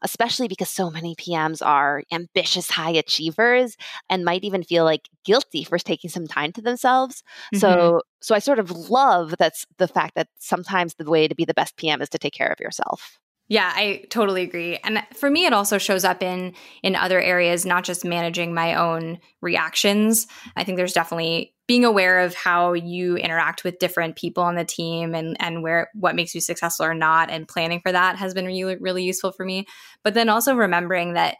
especially 0.02 0.48
because 0.48 0.68
so 0.68 0.90
many 0.90 1.14
PMs 1.16 1.64
are 1.64 2.02
ambitious 2.12 2.70
high 2.70 2.92
achievers 2.92 3.76
and 4.08 4.24
might 4.24 4.44
even 4.44 4.62
feel 4.62 4.84
like 4.84 5.08
guilty 5.24 5.64
for 5.64 5.78
taking 5.78 6.10
some 6.10 6.26
time 6.26 6.52
to 6.52 6.62
themselves. 6.62 7.22
Mm-hmm. 7.54 7.58
So 7.58 8.02
so 8.20 8.34
I 8.34 8.38
sort 8.38 8.58
of 8.58 8.70
love 8.70 9.34
that's 9.38 9.66
the 9.78 9.88
fact 9.88 10.14
that 10.14 10.28
sometimes 10.38 10.94
the 10.94 11.10
way 11.10 11.28
to 11.28 11.34
be 11.34 11.44
the 11.44 11.54
best 11.54 11.76
PM 11.76 12.00
is 12.00 12.08
to 12.10 12.18
take 12.18 12.32
care 12.32 12.48
of 12.48 12.60
yourself. 12.60 13.18
Yeah, 13.48 13.70
I 13.74 14.04
totally 14.08 14.42
agree. 14.42 14.78
And 14.84 15.02
for 15.14 15.30
me 15.30 15.44
it 15.44 15.52
also 15.52 15.76
shows 15.76 16.04
up 16.04 16.22
in 16.22 16.54
in 16.82 16.96
other 16.96 17.20
areas 17.20 17.66
not 17.66 17.84
just 17.84 18.04
managing 18.04 18.54
my 18.54 18.74
own 18.74 19.18
reactions. 19.42 20.26
I 20.56 20.64
think 20.64 20.76
there's 20.78 20.94
definitely 20.94 21.54
being 21.66 21.84
aware 21.84 22.20
of 22.20 22.34
how 22.34 22.72
you 22.72 23.16
interact 23.16 23.62
with 23.62 23.78
different 23.78 24.16
people 24.16 24.42
on 24.42 24.54
the 24.54 24.64
team 24.64 25.14
and 25.14 25.36
and 25.40 25.62
where 25.62 25.90
what 25.94 26.14
makes 26.16 26.34
you 26.34 26.40
successful 26.40 26.86
or 26.86 26.94
not 26.94 27.30
and 27.30 27.46
planning 27.46 27.80
for 27.80 27.92
that 27.92 28.16
has 28.16 28.32
been 28.32 28.46
really 28.46 28.76
really 28.80 29.04
useful 29.04 29.30
for 29.32 29.44
me. 29.44 29.66
But 30.02 30.14
then 30.14 30.30
also 30.30 30.54
remembering 30.54 31.12
that 31.14 31.36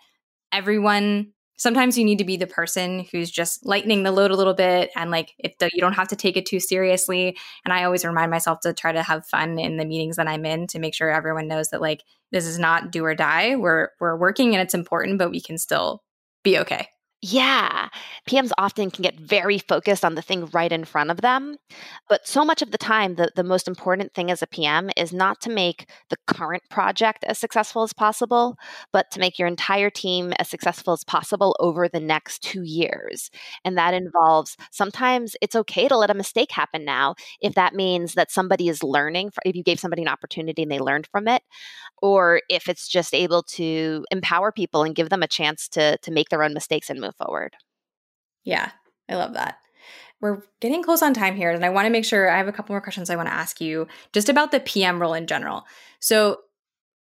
everyone 0.52 1.33
sometimes 1.56 1.96
you 1.96 2.04
need 2.04 2.18
to 2.18 2.24
be 2.24 2.36
the 2.36 2.46
person 2.46 3.06
who's 3.10 3.30
just 3.30 3.64
lightening 3.64 4.02
the 4.02 4.12
load 4.12 4.30
a 4.30 4.36
little 4.36 4.54
bit 4.54 4.90
and 4.96 5.10
like 5.10 5.32
if 5.38 5.56
the, 5.58 5.70
you 5.72 5.80
don't 5.80 5.92
have 5.94 6.08
to 6.08 6.16
take 6.16 6.36
it 6.36 6.46
too 6.46 6.60
seriously. 6.60 7.36
And 7.64 7.72
i 7.72 7.84
always 7.84 8.04
remind 8.04 8.30
myself 8.30 8.60
to 8.60 8.72
try 8.72 8.92
to 8.92 9.02
have 9.02 9.26
fun 9.26 9.58
in 9.58 9.76
the 9.76 9.84
meetings 9.84 10.16
that 10.16 10.28
i'm 10.28 10.44
in 10.44 10.66
to 10.68 10.78
make 10.78 10.94
sure 10.94 11.10
everyone 11.10 11.48
knows 11.48 11.70
that 11.70 11.80
like 11.80 12.02
this 12.32 12.46
is 12.46 12.58
not 12.58 12.90
do 12.90 13.04
or 13.04 13.14
die. 13.14 13.54
We're 13.54 13.90
we're 14.00 14.16
working 14.16 14.54
and 14.54 14.62
it's 14.62 14.74
important 14.74 15.18
but 15.18 15.30
we 15.30 15.40
can 15.40 15.58
still 15.58 16.02
be 16.42 16.58
okay 16.58 16.88
yeah. 17.24 17.88
PMs 18.28 18.50
often 18.58 18.90
can 18.90 19.02
get 19.02 19.18
very 19.18 19.58
focused 19.58 20.04
on 20.04 20.14
the 20.14 20.20
thing 20.20 20.44
right 20.52 20.70
in 20.70 20.84
front 20.84 21.10
of 21.10 21.22
them. 21.22 21.56
But 22.06 22.28
so 22.28 22.44
much 22.44 22.60
of 22.60 22.70
the 22.70 22.76
time, 22.76 23.14
the, 23.14 23.30
the 23.34 23.42
most 23.42 23.66
important 23.66 24.12
thing 24.12 24.30
as 24.30 24.42
a 24.42 24.46
PM 24.46 24.90
is 24.94 25.10
not 25.10 25.40
to 25.40 25.50
make 25.50 25.88
the 26.10 26.18
current 26.26 26.62
project 26.68 27.24
as 27.24 27.38
successful 27.38 27.82
as 27.82 27.94
possible, 27.94 28.56
but 28.92 29.10
to 29.10 29.20
make 29.20 29.38
your 29.38 29.48
entire 29.48 29.88
team 29.88 30.34
as 30.38 30.50
successful 30.50 30.92
as 30.92 31.02
possible 31.02 31.56
over 31.60 31.88
the 31.88 32.00
next 32.00 32.42
two 32.42 32.62
years. 32.62 33.30
And 33.64 33.78
that 33.78 33.94
involves 33.94 34.58
sometimes 34.70 35.34
it's 35.40 35.56
okay 35.56 35.88
to 35.88 35.96
let 35.96 36.10
a 36.10 36.14
mistake 36.14 36.52
happen 36.52 36.84
now 36.84 37.14
if 37.40 37.54
that 37.54 37.74
means 37.74 38.14
that 38.14 38.30
somebody 38.30 38.68
is 38.68 38.82
learning, 38.82 39.30
if 39.46 39.56
you 39.56 39.62
gave 39.62 39.80
somebody 39.80 40.02
an 40.02 40.08
opportunity 40.08 40.62
and 40.62 40.70
they 40.70 40.78
learned 40.78 41.06
from 41.06 41.26
it, 41.28 41.42
or 42.02 42.42
if 42.50 42.68
it's 42.68 42.86
just 42.86 43.14
able 43.14 43.42
to 43.42 44.04
empower 44.10 44.52
people 44.52 44.82
and 44.82 44.94
give 44.94 45.08
them 45.08 45.22
a 45.22 45.28
chance 45.28 45.68
to, 45.68 45.96
to 45.98 46.10
make 46.10 46.28
their 46.28 46.42
own 46.42 46.52
mistakes 46.52 46.90
and 46.90 47.00
move 47.00 47.13
forward. 47.18 47.54
Yeah, 48.44 48.70
I 49.08 49.14
love 49.14 49.34
that. 49.34 49.58
We're 50.20 50.42
getting 50.60 50.82
close 50.82 51.02
on 51.02 51.12
time 51.12 51.36
here, 51.36 51.50
and 51.50 51.64
I 51.64 51.70
want 51.70 51.86
to 51.86 51.90
make 51.90 52.04
sure 52.04 52.30
I 52.30 52.38
have 52.38 52.48
a 52.48 52.52
couple 52.52 52.72
more 52.72 52.80
questions 52.80 53.10
I 53.10 53.16
want 53.16 53.28
to 53.28 53.34
ask 53.34 53.60
you 53.60 53.86
just 54.12 54.28
about 54.28 54.52
the 54.52 54.60
PM 54.60 55.00
role 55.00 55.14
in 55.14 55.26
general. 55.26 55.64
So, 56.00 56.38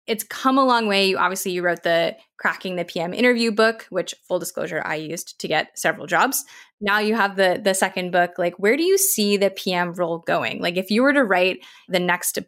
it's 0.06 0.22
come 0.22 0.56
a 0.56 0.64
long 0.64 0.86
way. 0.86 1.08
You 1.08 1.18
obviously 1.18 1.50
you 1.50 1.62
wrote 1.62 1.82
the 1.82 2.16
cracking 2.38 2.76
the 2.76 2.84
PM 2.84 3.12
interview 3.12 3.50
book, 3.50 3.86
which 3.90 4.14
full 4.28 4.38
disclosure 4.38 4.80
I 4.84 4.94
used 4.94 5.40
to 5.40 5.48
get 5.48 5.76
several 5.76 6.06
jobs. 6.06 6.44
Now 6.80 7.00
you 7.00 7.16
have 7.16 7.34
the 7.34 7.60
the 7.60 7.74
second 7.74 8.12
book. 8.12 8.38
Like 8.38 8.54
where 8.56 8.76
do 8.76 8.84
you 8.84 8.98
see 8.98 9.36
the 9.36 9.50
PM 9.50 9.94
role 9.94 10.18
going? 10.18 10.62
Like 10.62 10.76
if 10.76 10.92
you 10.92 11.02
were 11.02 11.12
to 11.12 11.24
write 11.24 11.58
the 11.88 11.98
next 11.98 12.38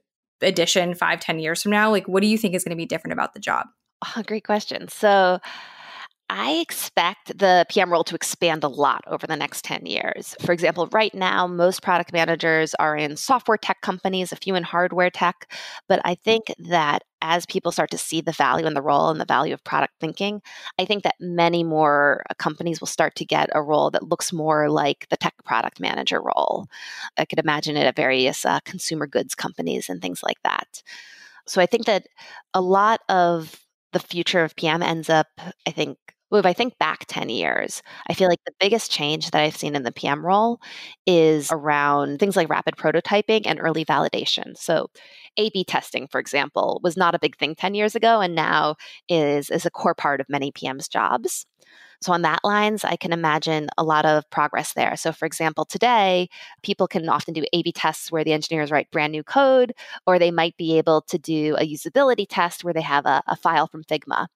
addition 0.43 0.95
five, 0.95 1.21
ten 1.21 1.39
years 1.39 1.63
from 1.63 1.73
now? 1.73 1.91
Like, 1.91 2.09
what 2.09 2.21
do 2.21 2.27
you 2.27 2.39
think 2.39 2.55
is 2.55 2.65
going 2.65 2.71
to 2.71 2.77
be 2.77 2.87
different 2.87 3.13
about 3.13 3.35
the 3.35 3.41
job? 3.41 3.67
Oh, 4.05 4.23
great 4.27 4.45
question. 4.45 4.89
So, 4.89 5.41
I 6.31 6.57
expect 6.57 7.39
the 7.39 7.65
PM 7.71 7.91
role 7.91 8.05
to 8.05 8.15
expand 8.15 8.63
a 8.63 8.69
lot 8.69 9.03
over 9.07 9.27
the 9.27 9.37
next 9.37 9.65
10 9.65 9.87
years. 9.87 10.37
For 10.41 10.53
example, 10.53 10.87
right 10.93 11.15
now, 11.15 11.47
most 11.47 11.83
product 11.83 12.13
managers 12.13 12.75
are 12.75 12.95
in 12.97 13.17
software 13.17 13.57
tech 13.57 13.81
companies, 13.81 14.31
a 14.31 14.37
few 14.37 14.55
in 14.55 14.63
hardware 14.63 15.09
tech. 15.09 15.51
But 15.89 16.03
I 16.05 16.17
think 16.17 16.53
that 16.59 17.03
as 17.23 17.47
people 17.47 17.73
start 17.73 17.91
to 17.93 17.99
see 17.99 18.21
the 18.21 18.33
value 18.33 18.67
in 18.67 18.75
the 18.75 18.83
role 18.83 19.09
and 19.09 19.19
the 19.19 19.25
value 19.25 19.55
of 19.55 19.65
product 19.65 19.95
thinking, 20.01 20.43
I 20.79 20.85
think 20.85 21.03
that 21.05 21.15
many 21.19 21.65
more 21.65 22.23
uh, 22.29 22.35
companies 22.35 22.79
will 22.79 22.87
start 22.87 23.15
to 23.17 23.25
get 23.25 23.49
a 23.55 23.63
role 23.63 23.91
that 23.93 24.09
looks 24.09 24.31
more 24.31 24.69
like 24.69 25.07
the 25.09 25.17
tech 25.17 25.35
product 25.45 25.81
manager 25.81 26.21
role. 26.21 26.67
I 27.17 27.25
could 27.25 27.39
imagine 27.39 27.77
it 27.79 27.87
at 27.87 27.97
various 27.97 28.45
uh, 28.45 28.61
consumer 28.67 29.07
goods 29.07 29.35
companies 29.35 29.89
and 29.89 30.03
things 30.03 30.23
like 30.23 30.43
that. 30.45 30.83
So 31.47 31.63
I 31.63 31.67
think 31.67 31.87
that 31.87 32.07
a 32.53 32.61
lot 32.61 33.01
of 33.09 33.65
the 33.93 33.99
future 33.99 34.45
of 34.45 34.55
PM 34.57 34.83
ends 34.83 35.09
up, 35.09 35.29
I 35.67 35.71
think, 35.71 35.97
well, 36.31 36.39
if 36.41 36.47
I 36.47 36.53
think 36.53 36.79
back 36.79 37.05
10 37.09 37.29
years, 37.31 37.83
I 38.09 38.15
feel 38.15 38.27
mm-hmm. 38.27 38.33
like 38.33 38.45
the 38.45 38.53
biggest 38.61 38.91
change 38.91 39.31
that 39.31 39.43
I've 39.43 39.57
seen 39.57 39.75
in 39.75 39.83
the 39.83 39.93
PM 39.93 40.25
role 40.25 40.61
is 41.07 41.51
around 41.51 42.19
things 42.19 42.37
like 42.37 42.49
rapid 42.51 42.77
prototyping 42.77 43.43
and 43.47 43.61
early 43.61 43.85
validation. 43.85 44.57
So, 44.57 44.89
A 45.39 45.51
B 45.51 45.65
testing, 45.65 46.07
for 46.09 46.21
example, 46.21 46.81
was 46.83 46.97
not 46.97 47.15
a 47.15 47.19
big 47.19 47.37
thing 47.39 47.55
10 47.55 47.75
years 47.75 47.95
ago 47.95 48.21
and 48.21 48.35
now 48.35 48.77
is, 49.09 49.51
is 49.51 49.67
a 49.67 49.71
core 49.71 49.95
part 49.95 50.21
of 50.21 50.29
many 50.29 50.53
PM's 50.53 50.89
jobs. 50.89 51.47
So, 52.01 52.13
on 52.13 52.23
that 52.23 52.41
lines, 52.45 52.85
I 52.85 52.97
can 52.97 53.13
imagine 53.13 53.69
a 53.77 53.85
lot 53.85 54.05
of 54.07 54.29
progress 54.31 54.73
there. 54.75 54.97
So, 54.97 55.13
for 55.13 55.27
example, 55.27 55.65
today, 55.65 56.29
people 56.63 56.87
can 56.87 57.09
often 57.09 57.35
do 57.35 57.45
A 57.53 57.63
B 57.63 57.73
tests 57.73 58.13
where 58.13 58.25
the 58.25 58.33
engineers 58.33 58.71
write 58.71 58.91
brand 58.91 59.13
new 59.13 59.25
code, 59.25 59.73
or 60.07 60.19
they 60.19 60.31
might 60.31 60.57
be 60.57 60.79
able 60.79 61.03
to 61.03 61.19
do 61.19 61.57
a 61.59 61.67
usability 61.67 62.27
test 62.29 62.65
where 62.65 62.75
they 62.75 62.83
have 62.83 63.07
a, 63.07 63.23
a 63.27 63.37
file 63.37 63.67
from 63.67 63.85
Figma. 63.85 64.27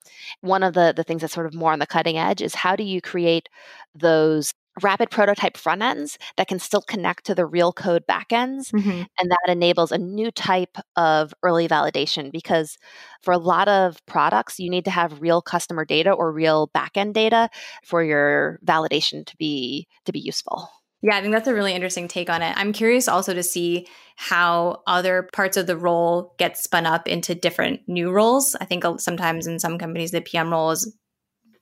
One 0.40 0.62
of 0.62 0.74
the, 0.74 0.92
the 0.96 1.04
things 1.04 1.20
that's 1.22 1.34
sort 1.34 1.46
of 1.46 1.54
more 1.54 1.72
on 1.72 1.78
the 1.78 1.86
cutting 1.86 2.18
edge 2.18 2.42
is 2.42 2.54
how 2.54 2.76
do 2.76 2.82
you 2.84 3.00
create 3.00 3.48
those 3.94 4.54
rapid 4.80 5.10
prototype 5.10 5.56
front 5.56 5.82
ends 5.82 6.18
that 6.36 6.48
can 6.48 6.58
still 6.58 6.80
connect 6.80 7.26
to 7.26 7.34
the 7.34 7.44
real 7.44 7.72
code 7.72 8.04
backends. 8.08 8.70
Mm-hmm. 8.70 9.02
And 9.18 9.30
that 9.30 9.48
enables 9.48 9.92
a 9.92 9.98
new 9.98 10.30
type 10.30 10.78
of 10.96 11.34
early 11.42 11.68
validation 11.68 12.32
because 12.32 12.78
for 13.22 13.32
a 13.32 13.38
lot 13.38 13.68
of 13.68 14.04
products, 14.06 14.58
you 14.58 14.70
need 14.70 14.84
to 14.86 14.90
have 14.90 15.20
real 15.20 15.42
customer 15.42 15.84
data 15.84 16.12
or 16.12 16.32
real 16.32 16.68
backend 16.68 17.12
data 17.12 17.50
for 17.84 18.02
your 18.02 18.58
validation 18.64 19.26
to 19.26 19.36
be 19.36 19.86
to 20.06 20.12
be 20.12 20.20
useful. 20.20 20.68
Yeah, 21.02 21.16
I 21.16 21.20
think 21.20 21.32
that's 21.32 21.48
a 21.48 21.54
really 21.54 21.74
interesting 21.74 22.06
take 22.06 22.30
on 22.30 22.42
it. 22.42 22.54
I'm 22.56 22.72
curious 22.72 23.08
also 23.08 23.34
to 23.34 23.42
see 23.42 23.88
how 24.14 24.82
other 24.86 25.28
parts 25.32 25.56
of 25.56 25.66
the 25.66 25.76
role 25.76 26.34
get 26.38 26.56
spun 26.56 26.86
up 26.86 27.08
into 27.08 27.34
different 27.34 27.80
new 27.88 28.12
roles. 28.12 28.54
I 28.60 28.66
think 28.66 28.84
sometimes 28.98 29.48
in 29.48 29.58
some 29.58 29.78
companies 29.78 30.12
the 30.12 30.20
PM 30.20 30.50
role 30.50 30.70
is 30.70 30.96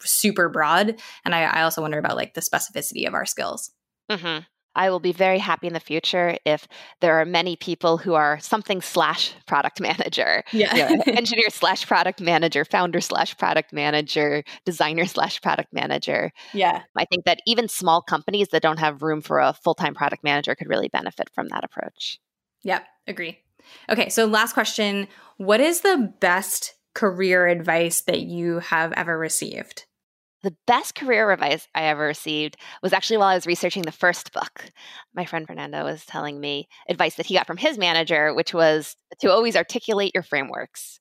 super 0.02 0.48
broad. 0.48 1.00
And 1.24 1.34
I, 1.34 1.42
I 1.42 1.62
also 1.62 1.82
wonder 1.82 1.98
about 1.98 2.16
like 2.16 2.34
the 2.34 2.40
specificity 2.40 3.06
of 3.06 3.14
our 3.14 3.26
skills. 3.26 3.70
Mm-hmm. 4.10 4.44
I 4.74 4.90
will 4.90 5.00
be 5.00 5.12
very 5.12 5.38
happy 5.38 5.66
in 5.66 5.72
the 5.72 5.80
future 5.80 6.36
if 6.44 6.68
there 7.00 7.20
are 7.20 7.24
many 7.24 7.56
people 7.56 7.98
who 7.98 8.14
are 8.14 8.38
something 8.38 8.80
slash 8.80 9.32
product 9.46 9.80
manager, 9.80 10.44
yeah. 10.52 10.88
You 10.88 10.96
know, 10.96 11.02
engineer 11.06 11.50
slash 11.50 11.86
product 11.86 12.20
manager, 12.20 12.64
founder 12.64 13.00
slash 13.00 13.36
product 13.36 13.72
manager, 13.72 14.44
designer 14.64 15.06
slash 15.06 15.40
product 15.42 15.72
manager. 15.72 16.32
Yeah. 16.54 16.82
I 16.96 17.04
think 17.06 17.24
that 17.24 17.40
even 17.46 17.68
small 17.68 18.00
companies 18.00 18.48
that 18.48 18.62
don't 18.62 18.78
have 18.78 19.02
room 19.02 19.20
for 19.20 19.40
a 19.40 19.52
full 19.52 19.74
time 19.74 19.94
product 19.94 20.22
manager 20.22 20.54
could 20.54 20.68
really 20.68 20.88
benefit 20.88 21.30
from 21.34 21.48
that 21.48 21.64
approach. 21.64 22.20
Yep, 22.62 22.86
agree. 23.06 23.38
Okay, 23.88 24.08
so 24.08 24.26
last 24.26 24.52
question 24.52 25.08
What 25.36 25.60
is 25.60 25.80
the 25.80 26.14
best 26.20 26.74
career 26.94 27.46
advice 27.48 28.02
that 28.02 28.20
you 28.20 28.60
have 28.60 28.92
ever 28.92 29.18
received? 29.18 29.86
The 30.42 30.56
best 30.66 30.94
career 30.94 31.30
advice 31.30 31.68
I 31.74 31.82
ever 31.84 32.06
received 32.06 32.56
was 32.82 32.94
actually 32.94 33.18
while 33.18 33.28
I 33.28 33.34
was 33.34 33.46
researching 33.46 33.82
the 33.82 33.92
first 33.92 34.32
book. 34.32 34.64
My 35.14 35.26
friend 35.26 35.46
Fernando 35.46 35.84
was 35.84 36.06
telling 36.06 36.40
me 36.40 36.68
advice 36.88 37.16
that 37.16 37.26
he 37.26 37.34
got 37.34 37.46
from 37.46 37.58
his 37.58 37.76
manager, 37.76 38.32
which 38.32 38.54
was 38.54 38.96
to 39.20 39.30
always 39.30 39.54
articulate 39.54 40.12
your 40.14 40.22
frameworks. 40.22 40.98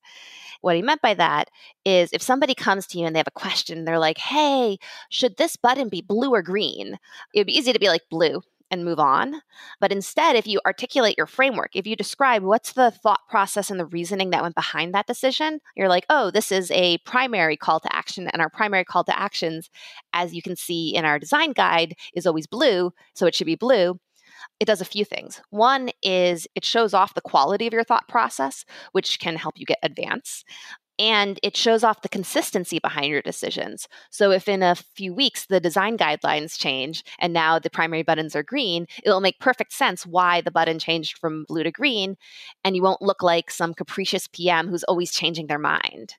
What 0.61 0.75
he 0.75 0.81
meant 0.81 1.01
by 1.01 1.13
that 1.13 1.47
is 1.85 2.09
if 2.11 2.21
somebody 2.21 2.53
comes 2.53 2.85
to 2.87 2.99
you 2.99 3.05
and 3.05 3.15
they 3.15 3.19
have 3.19 3.27
a 3.27 3.31
question, 3.31 3.85
they're 3.85 3.97
like, 3.97 4.17
hey, 4.17 4.77
should 5.09 5.37
this 5.37 5.55
button 5.55 5.87
be 5.87 6.01
blue 6.01 6.31
or 6.31 6.41
green? 6.41 6.97
It 7.33 7.39
would 7.39 7.47
be 7.47 7.57
easy 7.57 7.71
to 7.71 7.79
be 7.79 7.87
like 7.87 8.01
blue 8.09 8.41
and 8.71 8.85
move 8.85 8.99
on. 8.99 9.41
But 9.79 9.91
instead, 9.91 10.35
if 10.35 10.47
you 10.47 10.59
articulate 10.65 11.15
your 11.17 11.27
framework, 11.27 11.71
if 11.73 11.87
you 11.87 11.95
describe 11.95 12.43
what's 12.43 12.73
the 12.73 12.91
thought 12.91 13.21
process 13.29 13.69
and 13.69 13.79
the 13.79 13.85
reasoning 13.85 14.29
that 14.31 14.41
went 14.41 14.55
behind 14.55 14.93
that 14.93 15.07
decision, 15.07 15.59
you're 15.75 15.89
like, 15.89 16.05
oh, 16.09 16.31
this 16.31 16.51
is 16.51 16.71
a 16.71 16.97
primary 16.99 17.57
call 17.57 17.79
to 17.79 17.95
action. 17.95 18.27
And 18.27 18.41
our 18.41 18.49
primary 18.49 18.85
call 18.85 19.03
to 19.05 19.19
actions, 19.19 19.69
as 20.13 20.33
you 20.33 20.41
can 20.41 20.55
see 20.55 20.95
in 20.95 21.05
our 21.05 21.19
design 21.19 21.53
guide, 21.53 21.95
is 22.13 22.25
always 22.25 22.47
blue. 22.47 22.91
So 23.15 23.25
it 23.25 23.35
should 23.35 23.47
be 23.47 23.55
blue. 23.55 23.99
It 24.59 24.65
does 24.65 24.81
a 24.81 24.85
few 24.85 25.05
things. 25.05 25.41
One 25.49 25.89
is 26.01 26.47
it 26.55 26.63
shows 26.63 26.93
off 26.93 27.13
the 27.13 27.21
quality 27.21 27.67
of 27.67 27.73
your 27.73 27.83
thought 27.83 28.07
process, 28.07 28.65
which 28.91 29.19
can 29.19 29.35
help 29.35 29.55
you 29.57 29.65
get 29.65 29.79
advance 29.83 30.43
and 30.99 31.39
it 31.41 31.55
shows 31.55 31.83
off 31.83 32.01
the 32.01 32.09
consistency 32.09 32.77
behind 32.77 33.07
your 33.07 33.21
decisions. 33.21 33.87
So 34.11 34.31
if 34.31 34.49
in 34.49 34.61
a 34.61 34.75
few 34.75 35.13
weeks 35.13 35.45
the 35.45 35.61
design 35.61 35.97
guidelines 35.97 36.59
change 36.59 37.03
and 37.19 37.31
now 37.31 37.57
the 37.57 37.69
primary 37.69 38.03
buttons 38.03 38.35
are 38.35 38.43
green, 38.43 38.85
it'll 39.03 39.21
make 39.21 39.39
perfect 39.39 39.71
sense 39.71 40.05
why 40.05 40.41
the 40.41 40.51
button 40.51 40.77
changed 40.77 41.17
from 41.17 41.45
blue 41.47 41.63
to 41.63 41.71
green 41.71 42.17
and 42.65 42.75
you 42.75 42.83
won't 42.83 43.01
look 43.01 43.23
like 43.23 43.49
some 43.49 43.73
capricious 43.73 44.27
PM 44.27 44.67
who's 44.67 44.83
always 44.83 45.11
changing 45.11 45.47
their 45.47 45.57
mind. 45.57 46.15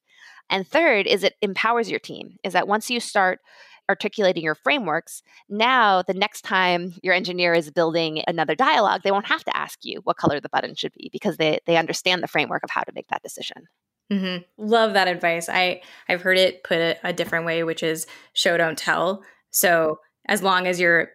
And 0.49 0.67
third 0.67 1.07
is 1.07 1.23
it 1.23 1.35
empowers 1.43 1.91
your 1.91 2.01
team. 2.01 2.37
Is 2.43 2.55
that 2.55 2.67
once 2.67 2.91
you 2.91 2.99
start 3.01 3.41
articulating 3.89 4.43
your 4.43 4.55
frameworks, 4.55 5.23
now 5.49 6.01
the 6.03 6.15
next 6.15 6.43
time 6.43 6.95
your 7.03 7.13
engineer 7.13 7.53
is 7.53 7.71
building 7.71 8.23
another 8.27 8.55
dialogue, 8.55 9.03
they 9.03 9.11
won't 9.11 9.27
have 9.27 9.45
to 9.45 9.57
ask 9.57 9.85
you 9.85 10.01
what 10.05 10.17
color 10.17 10.41
the 10.41 10.49
button 10.49 10.75
should 10.75 10.93
be 10.93 11.11
because 11.13 11.37
they, 11.37 11.59
they 11.67 11.77
understand 11.77 12.23
the 12.23 12.29
framework 12.29 12.63
of 12.63 12.71
how 12.71 12.83
to 12.83 12.93
make 12.95 13.09
that 13.09 13.23
decision. 13.23 13.67
Mm-hmm. 14.11 14.43
Love 14.65 14.95
that 14.95 15.09
advice. 15.09 15.49
I 15.49 15.83
I've 16.09 16.23
heard 16.23 16.39
it 16.39 16.65
put 16.65 16.79
a, 16.79 16.97
a 17.05 17.13
different 17.13 17.47
way, 17.47 17.63
which 17.63 17.83
is 17.83 18.07
show 18.33 18.57
don't 18.57 18.79
tell. 18.79 19.23
So 19.51 20.01
as 20.27 20.43
long 20.43 20.67
as 20.67 20.81
you're 20.81 21.11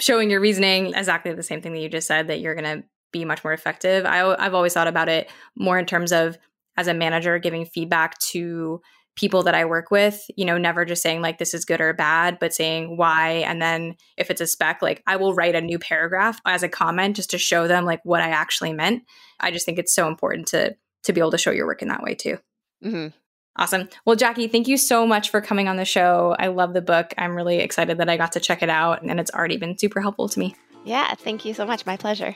showing 0.00 0.30
your 0.30 0.40
reasoning, 0.40 0.94
exactly 0.94 1.32
the 1.32 1.42
same 1.42 1.62
thing 1.62 1.72
that 1.72 1.80
you 1.80 1.88
just 1.88 2.08
said, 2.08 2.26
that 2.26 2.40
you're 2.40 2.54
going 2.54 2.80
to 2.80 2.84
be 3.12 3.24
much 3.24 3.44
more 3.44 3.52
effective. 3.52 4.04
I, 4.04 4.34
I've 4.34 4.54
always 4.54 4.74
thought 4.74 4.88
about 4.88 5.08
it 5.08 5.30
more 5.56 5.78
in 5.78 5.86
terms 5.86 6.12
of 6.12 6.38
as 6.76 6.88
a 6.88 6.94
manager 6.94 7.38
giving 7.38 7.66
feedback 7.66 8.18
to 8.18 8.80
people 9.14 9.42
that 9.42 9.54
I 9.54 9.66
work 9.66 9.90
with, 9.90 10.24
you 10.36 10.44
know, 10.46 10.56
never 10.56 10.86
just 10.86 11.02
saying 11.02 11.20
like 11.20 11.36
this 11.38 11.52
is 11.52 11.66
good 11.66 11.82
or 11.82 11.92
bad, 11.92 12.38
but 12.40 12.54
saying 12.54 12.96
why. 12.96 13.30
And 13.46 13.60
then 13.60 13.94
if 14.16 14.30
it's 14.30 14.40
a 14.40 14.46
spec, 14.46 14.80
like 14.80 15.02
I 15.06 15.16
will 15.16 15.34
write 15.34 15.54
a 15.54 15.60
new 15.60 15.78
paragraph 15.78 16.40
as 16.46 16.62
a 16.62 16.68
comment 16.68 17.16
just 17.16 17.30
to 17.30 17.38
show 17.38 17.68
them 17.68 17.84
like 17.84 18.00
what 18.04 18.22
I 18.22 18.30
actually 18.30 18.72
meant. 18.72 19.02
I 19.38 19.50
just 19.50 19.66
think 19.66 19.78
it's 19.78 19.94
so 19.94 20.08
important 20.08 20.48
to 20.48 20.76
to 21.04 21.12
be 21.12 21.20
able 21.20 21.30
to 21.32 21.38
show 21.38 21.50
your 21.50 21.66
work 21.66 21.82
in 21.82 21.88
that 21.88 22.02
way 22.02 22.14
too. 22.14 22.38
Mm-hmm. 22.84 23.08
Awesome. 23.56 23.88
Well, 24.06 24.16
Jackie, 24.16 24.48
thank 24.48 24.66
you 24.66 24.78
so 24.78 25.06
much 25.06 25.30
for 25.30 25.40
coming 25.42 25.68
on 25.68 25.76
the 25.76 25.84
show. 25.84 26.34
I 26.38 26.46
love 26.46 26.72
the 26.72 26.80
book. 26.80 27.12
I'm 27.18 27.36
really 27.36 27.58
excited 27.58 27.98
that 27.98 28.08
I 28.08 28.16
got 28.16 28.32
to 28.32 28.40
check 28.40 28.62
it 28.62 28.70
out, 28.70 29.02
and 29.02 29.20
it's 29.20 29.30
already 29.30 29.58
been 29.58 29.76
super 29.76 30.00
helpful 30.00 30.28
to 30.30 30.38
me. 30.38 30.56
Yeah, 30.84 31.14
thank 31.14 31.44
you 31.44 31.52
so 31.52 31.66
much. 31.66 31.84
My 31.84 31.96
pleasure. 31.96 32.34